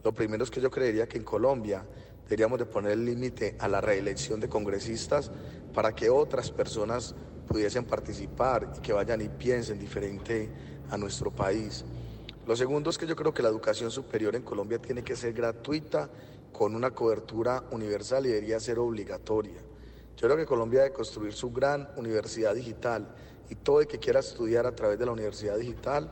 Lo 0.03 0.13
primero 0.13 0.43
es 0.43 0.51
que 0.51 0.59
yo 0.59 0.69
creería 0.69 1.07
que 1.07 1.17
en 1.17 1.23
Colombia 1.23 1.85
deberíamos 2.23 2.59
de 2.59 2.65
poner 2.65 2.91
el 2.91 3.05
límite 3.05 3.55
a 3.59 3.69
la 3.69 3.79
reelección 3.79 4.41
de 4.41 4.49
congresistas 4.49 5.31
para 5.73 5.95
que 5.95 6.09
otras 6.09 6.51
personas 6.51 7.15
pudiesen 7.47 7.85
participar 7.85 8.73
y 8.77 8.81
que 8.81 8.91
vayan 8.91 9.21
y 9.21 9.29
piensen 9.29 9.79
diferente 9.79 10.51
a 10.89 10.97
nuestro 10.97 11.31
país. 11.31 11.85
Lo 12.49 12.55
segundo 12.55 12.89
es 12.89 12.97
que 12.97 13.05
yo 13.05 13.15
creo 13.15 13.31
que 13.31 13.43
la 13.43 13.49
educación 13.49 13.91
superior 13.91 14.35
en 14.35 14.41
Colombia 14.41 14.79
tiene 14.79 15.03
que 15.03 15.15
ser 15.15 15.33
gratuita, 15.33 16.09
con 16.51 16.73
una 16.73 16.89
cobertura 16.89 17.63
universal 17.69 18.25
y 18.25 18.29
debería 18.29 18.59
ser 18.59 18.79
obligatoria. 18.79 19.61
Yo 20.17 20.27
creo 20.27 20.35
que 20.35 20.47
Colombia 20.47 20.81
debe 20.81 20.91
construir 20.95 21.31
su 21.33 21.51
gran 21.51 21.87
universidad 21.95 22.55
digital 22.55 23.07
y 23.51 23.53
todo 23.53 23.81
el 23.81 23.87
que 23.87 23.99
quiera 23.99 24.21
estudiar 24.21 24.65
a 24.65 24.75
través 24.75 24.97
de 24.97 25.05
la 25.05 25.11
universidad 25.11 25.57
digital 25.57 26.09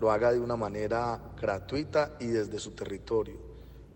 lo 0.00 0.10
haga 0.10 0.32
de 0.32 0.40
una 0.40 0.56
manera 0.56 1.20
gratuita 1.38 2.16
y 2.18 2.28
desde 2.28 2.58
su 2.58 2.70
territorio. 2.70 3.36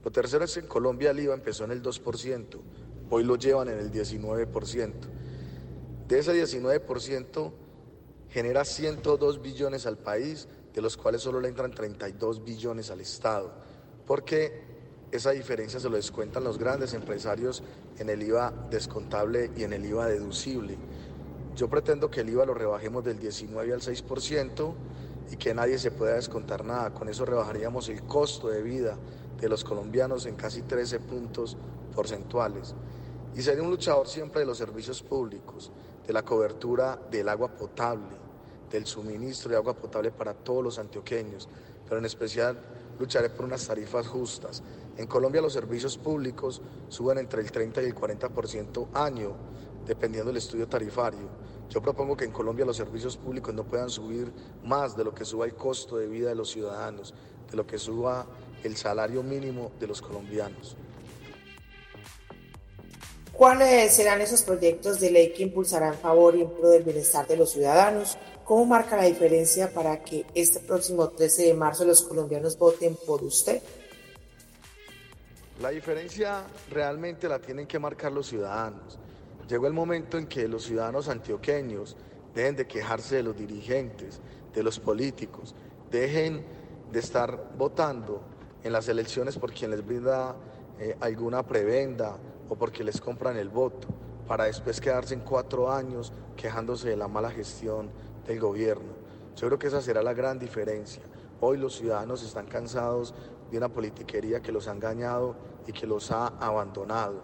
Lo 0.05 0.11
tercero 0.11 0.45
es 0.45 0.53
que 0.53 0.61
en 0.61 0.67
Colombia 0.67 1.13
el 1.13 1.21
IVA 1.21 1.33
empezó 1.33 1.65
en 1.65 1.71
el 1.71 1.83
2%, 1.83 2.61
hoy 3.09 3.25
lo 3.25 3.37
llevan 3.37 3.71
en 3.71 3.79
el 3.79 3.91
19%. 3.91 4.93
De 6.07 6.19
ese 6.19 6.35
19% 6.35 7.53
genera 8.29 8.67
102 8.67 9.41
billones 9.41 9.87
al 9.87 9.97
país, 9.97 10.49
de 10.79 10.83
los 10.83 10.97
cuales 10.97 11.23
solo 11.23 11.41
le 11.41 11.49
entran 11.49 11.73
32 11.73 12.45
billones 12.45 12.93
al 12.93 13.01
Estado, 13.01 13.51
porque 14.07 14.63
esa 15.11 15.33
diferencia 15.33 15.81
se 15.81 15.91
lo 15.91 15.97
descuentan 15.97 16.45
los 16.45 16.57
grandes 16.57 16.95
empresarios 16.95 17.65
en 17.99 18.09
el 18.09 18.23
IVA 18.23 18.55
descontable 18.71 19.51
y 19.57 19.65
en 19.65 19.73
el 19.73 19.85
IVA 19.85 20.07
deducible. 20.07 20.79
Yo 21.57 21.69
pretendo 21.69 22.09
que 22.09 22.21
el 22.21 22.29
IVA 22.29 22.47
lo 22.47 22.55
rebajemos 22.55 23.03
del 23.03 23.19
19 23.19 23.73
al 23.73 23.81
6% 23.81 24.75
y 25.33 25.37
que 25.37 25.53
nadie 25.53 25.81
se 25.81 25.91
pueda 25.91 26.15
descontar 26.15 26.65
nada. 26.65 26.95
Con 26.95 27.09
eso 27.09 27.25
rebajaríamos 27.25 27.89
el 27.89 28.05
costo 28.05 28.47
de 28.47 28.63
vida 28.63 28.97
de 29.41 29.49
los 29.49 29.65
colombianos 29.65 30.27
en 30.27 30.37
casi 30.37 30.63
13 30.63 31.01
puntos 31.01 31.57
porcentuales. 31.93 32.77
Y 33.35 33.43
seré 33.43 33.61
un 33.63 33.71
luchador 33.71 34.07
siempre 34.07 34.43
de 34.43 34.47
los 34.47 34.59
servicios 34.59 35.03
públicos, 35.03 35.73
de 36.07 36.13
la 36.13 36.23
cobertura 36.25 37.01
del 37.11 37.29
agua 37.29 37.49
potable, 37.49 38.28
del 38.71 38.87
suministro 38.87 39.51
de 39.51 39.57
agua 39.57 39.75
potable 39.75 40.11
para 40.11 40.35
todos 40.35 40.63
los 40.63 40.79
antioqueños, 40.79 41.49
pero 41.85 41.99
en 41.99 42.05
especial 42.05 42.59
lucharé 42.99 43.31
por 43.31 43.45
unas 43.45 43.67
tarifas 43.67 44.07
justas. 44.07 44.63
En 44.97 45.07
Colombia 45.07 45.41
los 45.41 45.53
servicios 45.53 45.97
públicos 45.97 46.61
suben 46.89 47.19
entre 47.19 47.41
el 47.41 47.53
30 47.53 47.83
y 47.83 47.87
el 47.87 47.95
40% 47.95 48.89
año, 48.95 49.33
dependiendo 49.87 50.31
del 50.31 50.39
estudio 50.39 50.69
tarifario. 50.69 51.29
Yo 51.71 51.83
propongo 51.83 52.17
que 52.17 52.25
en 52.25 52.33
Colombia 52.33 52.65
los 52.65 52.77
servicios 52.77 53.17
públicos 53.17 53.55
no 53.55 53.65
puedan 53.65 53.91
subir 53.91 54.33
más 54.65 54.97
de 54.97 55.05
lo 55.05 55.15
que 55.15 55.25
suba 55.25 55.45
el 55.45 55.55
costo 55.55 55.99
de 55.99 56.07
vida 56.07 56.31
de 56.31 56.35
los 56.35 56.51
ciudadanos, 56.51 57.15
de 57.51 57.57
lo 57.57 57.67
que 57.67 57.79
suba 57.79 58.27
el 58.63 58.77
salario 58.77 59.23
mínimo 59.23 59.71
de 59.79 59.87
los 59.87 60.01
colombianos. 60.01 60.77
¿Cuáles 63.33 63.95
serán 63.95 64.21
esos 64.21 64.43
proyectos 64.43 64.99
de 64.99 65.13
ley 65.13 65.33
que 65.33 65.45
impulsarán 65.45 65.95
favor 65.95 66.35
y 66.35 66.43
en 66.43 66.51
pro 66.51 66.71
del 66.71 66.83
bienestar 66.83 67.25
de 67.29 67.37
los 67.37 67.53
ciudadanos? 67.53 68.19
¿Cómo 68.49 68.65
marca 68.65 68.97
la 68.97 69.05
diferencia 69.05 69.71
para 69.75 70.03
que 70.03 70.25
este 70.35 70.61
próximo 70.61 71.11
13 71.11 71.49
de 71.49 71.53
marzo 71.53 71.85
los 71.85 72.01
colombianos 72.01 72.57
voten 72.57 72.97
por 73.07 73.23
usted? 73.23 73.61
La 75.61 75.69
diferencia 75.69 76.45
realmente 76.71 77.29
la 77.29 77.41
tienen 77.41 77.67
que 77.67 77.79
marcar 77.79 78.11
los 78.11 78.27
ciudadanos. 78.27 78.99
Llegó 79.47 79.67
el 79.67 79.75
momento 79.75 80.17
en 80.17 80.27
que 80.27 80.49
los 80.49 80.65
ciudadanos 80.65 81.11
antioqueños 81.11 81.95
dejen 82.35 82.57
de 82.57 82.67
quejarse 82.67 83.17
de 83.17 83.23
los 83.25 83.37
dirigentes, 83.37 84.19
de 84.55 84.63
los 84.63 84.81
políticos, 84.81 85.55
dejen 85.91 86.43
de 86.91 87.01
estar 87.01 87.53
votando 87.59 88.23
en 88.65 88.73
las 88.73 88.89
elecciones 88.89 89.37
por 89.37 89.53
quien 89.53 89.73
les 89.73 89.85
brinda 89.85 90.35
eh, 90.81 90.97
alguna 91.01 91.47
prebenda 91.47 92.17
o 92.49 92.57
porque 92.57 92.83
les 92.83 92.99
compran 92.99 93.37
el 93.37 93.51
voto, 93.51 93.89
para 94.27 94.45
después 94.45 94.81
quedarse 94.81 95.13
en 95.13 95.21
cuatro 95.21 95.71
años 95.71 96.15
quejándose 96.35 96.89
de 96.89 96.97
la 96.97 97.09
mala 97.09 97.31
gestión 97.31 97.91
del 98.29 98.39
gobierno. 98.39 98.93
Yo 99.37 99.47
creo 99.49 99.59
que 99.59 99.67
esa 99.67 99.81
será 99.81 100.03
la 100.03 100.13
gran 100.13 100.39
diferencia. 100.39 101.03
Hoy 101.41 101.57
los 101.57 101.77
ciudadanos 101.77 102.23
están 102.23 102.47
cansados 102.47 103.15
de 103.51 103.57
una 103.57 103.69
politiquería 103.69 104.41
que 104.41 104.53
los 104.53 104.69
ha 104.69 104.73
engañado 104.73 105.35
y 105.67 105.73
que 105.73 105.87
los 105.87 106.11
ha 106.13 106.29
abandonado. 106.39 107.23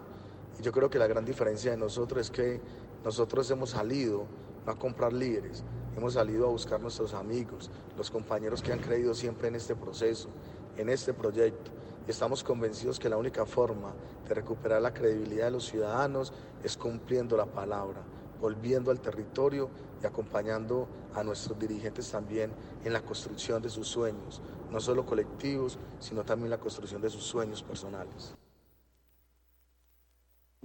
Y 0.59 0.63
yo 0.63 0.71
creo 0.71 0.89
que 0.89 0.99
la 0.99 1.07
gran 1.07 1.23
diferencia 1.23 1.71
de 1.71 1.77
nosotros 1.77 2.21
es 2.21 2.31
que 2.31 2.59
nosotros 3.03 3.49
hemos 3.51 3.71
salido 3.71 4.25
no 4.65 4.71
a 4.71 4.79
comprar 4.79 5.13
líderes, 5.13 5.63
hemos 5.95 6.13
salido 6.13 6.47
a 6.47 6.49
buscar 6.49 6.81
nuestros 6.81 7.13
amigos, 7.13 7.69
los 7.95 8.09
compañeros 8.09 8.63
que 8.63 8.73
han 8.73 8.79
creído 8.79 9.13
siempre 9.13 9.47
en 9.47 9.55
este 9.55 9.75
proceso, 9.75 10.29
en 10.75 10.89
este 10.89 11.13
proyecto. 11.13 11.71
Estamos 12.07 12.43
convencidos 12.43 12.99
que 12.99 13.09
la 13.09 13.17
única 13.17 13.45
forma 13.45 13.93
de 14.27 14.33
recuperar 14.33 14.81
la 14.81 14.93
credibilidad 14.93 15.45
de 15.45 15.51
los 15.51 15.65
ciudadanos 15.65 16.33
es 16.63 16.77
cumpliendo 16.77 17.37
la 17.37 17.45
palabra, 17.45 18.01
volviendo 18.39 18.91
al 18.91 18.99
territorio 18.99 19.69
y 20.01 20.05
acompañando 20.05 20.87
a 21.13 21.23
nuestros 21.23 21.57
dirigentes 21.57 22.09
también 22.11 22.51
en 22.83 22.93
la 22.93 23.01
construcción 23.01 23.61
de 23.61 23.69
sus 23.69 23.87
sueños, 23.87 24.41
no 24.71 24.79
solo 24.79 25.05
colectivos, 25.05 25.77
sino 25.99 26.23
también 26.23 26.49
la 26.49 26.59
construcción 26.59 27.01
de 27.01 27.09
sus 27.09 27.23
sueños 27.23 27.63
personales. 27.63 28.35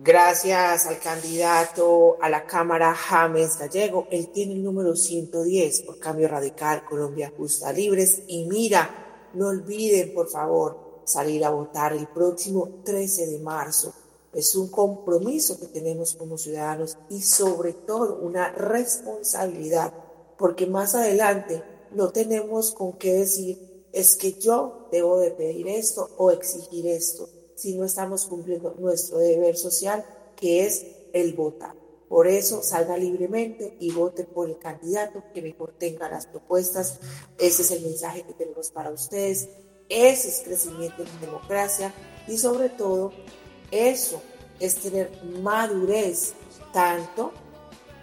Gracias 0.02 0.86
al 0.86 0.98
candidato 0.98 2.16
a 2.22 2.30
la 2.30 2.46
Cámara 2.46 2.94
James 2.94 3.58
Gallego. 3.58 4.08
Él 4.10 4.30
tiene 4.32 4.54
el 4.54 4.64
número 4.64 4.96
110 4.96 5.82
por 5.82 5.98
Cambio 5.98 6.26
Radical, 6.26 6.86
Colombia 6.86 7.30
Justa 7.36 7.70
Libres. 7.70 8.22
Y 8.26 8.46
mira, 8.46 9.28
no 9.34 9.48
olviden, 9.48 10.14
por 10.14 10.30
favor, 10.30 11.02
salir 11.04 11.44
a 11.44 11.50
votar 11.50 11.92
el 11.92 12.06
próximo 12.06 12.80
13 12.82 13.26
de 13.26 13.38
marzo. 13.40 13.92
Es 14.32 14.54
un 14.54 14.68
compromiso 14.68 15.58
que 15.58 15.66
tenemos 15.66 16.14
como 16.14 16.38
ciudadanos 16.38 16.96
y 17.08 17.22
sobre 17.22 17.72
todo 17.72 18.18
una 18.20 18.52
responsabilidad, 18.52 19.92
porque 20.38 20.66
más 20.66 20.94
adelante 20.94 21.62
no 21.92 22.10
tenemos 22.10 22.70
con 22.70 22.92
qué 22.92 23.14
decir, 23.14 23.86
es 23.92 24.16
que 24.16 24.34
yo 24.34 24.88
debo 24.92 25.18
de 25.18 25.32
pedir 25.32 25.66
esto 25.66 26.10
o 26.16 26.30
exigir 26.30 26.86
esto 26.86 27.28
si 27.56 27.74
no 27.74 27.84
estamos 27.84 28.26
cumpliendo 28.26 28.74
nuestro 28.78 29.18
deber 29.18 29.56
social, 29.56 30.04
que 30.36 30.64
es 30.64 30.86
el 31.12 31.34
votar. 31.34 31.74
Por 32.08 32.26
eso 32.26 32.62
salga 32.62 32.96
libremente 32.96 33.76
y 33.78 33.92
vote 33.92 34.24
por 34.24 34.48
el 34.48 34.58
candidato 34.58 35.22
que 35.34 35.42
mejor 35.42 35.74
tenga 35.78 36.08
las 36.08 36.26
propuestas. 36.26 36.98
Ese 37.38 37.62
es 37.62 37.70
el 37.70 37.82
mensaje 37.82 38.22
que 38.22 38.32
tenemos 38.32 38.70
para 38.70 38.90
ustedes. 38.90 39.48
Ese 39.88 40.28
es 40.28 40.40
crecimiento 40.44 41.02
en 41.02 41.20
democracia 41.20 41.92
y 42.26 42.38
sobre 42.38 42.68
todo 42.70 43.12
eso 43.70 44.22
es 44.58 44.76
tener 44.76 45.10
madurez 45.42 46.34
tanto 46.72 47.32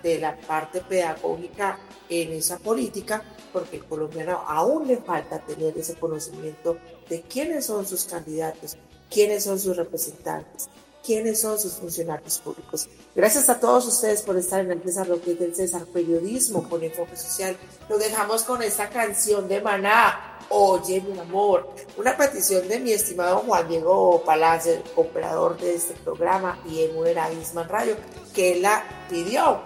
de 0.04 0.20
la 0.20 0.38
parte 0.38 0.82
pedagógica 0.82 1.80
en 2.10 2.34
esa 2.34 2.58
política, 2.58 3.24
porque 3.52 3.78
el 3.78 3.86
colombiano 3.86 4.44
aún 4.48 4.88
le 4.88 4.98
falta 4.98 5.40
tener 5.40 5.78
ese 5.78 5.96
conocimiento 5.96 6.78
de 7.10 7.22
quiénes 7.22 7.66
son 7.66 7.86
sus 7.86 8.06
candidatos, 8.06 8.78
quiénes 9.10 9.44
son 9.44 9.60
sus 9.60 9.76
representantes, 9.76 10.70
quiénes 11.08 11.40
son 11.40 11.58
sus 11.58 11.76
funcionarios 11.76 12.40
públicos. 12.40 12.90
Gracias 13.16 13.48
a 13.50 13.58
todos 13.58 13.88
ustedes 13.88 14.22
por 14.22 14.36
estar 14.36 14.60
en 14.60 14.68
Lo 15.08 15.22
que 15.22 15.32
es 15.32 15.40
del 15.40 15.56
César 15.56 15.86
Periodismo 15.86 16.68
con 16.68 16.84
enfoque 16.84 17.16
social. 17.16 17.56
Lo 17.88 17.98
dejamos 17.98 18.44
con 18.44 18.62
esta 18.62 18.90
canción 18.90 19.48
de 19.48 19.62
Maná, 19.62 20.34
Oye 20.50 21.02
mi 21.02 21.18
amor, 21.20 21.70
una 21.98 22.16
petición 22.16 22.68
de 22.70 22.80
mi 22.80 22.94
estimado 22.94 23.40
Juan 23.40 23.68
Diego 23.68 24.24
Palacio, 24.26 24.82
operador 24.96 25.58
de 25.60 25.76
este 25.76 25.94
programa, 25.94 26.58
y 26.70 26.84
Emuera 26.84 27.32
Isman 27.34 27.68
Radio, 27.68 27.98
que 28.34 28.60
la 28.60 28.84
pidió 29.10 29.62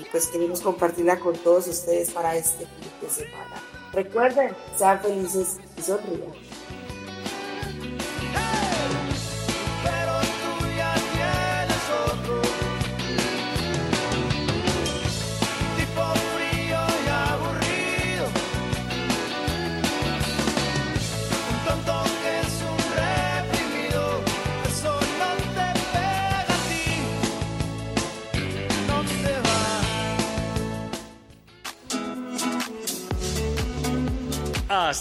y 0.00 0.04
pues 0.10 0.28
queremos 0.28 0.60
compartirla 0.60 1.18
con 1.18 1.36
todos 1.36 1.66
ustedes 1.66 2.10
para 2.10 2.36
este 2.36 2.66
fin 2.66 2.92
de 3.02 3.10
semana. 3.10 3.62
Recuerden, 3.92 4.54
sean 4.76 5.00
felices 5.00 5.56
y 5.76 5.82
sonrían. 5.82 6.51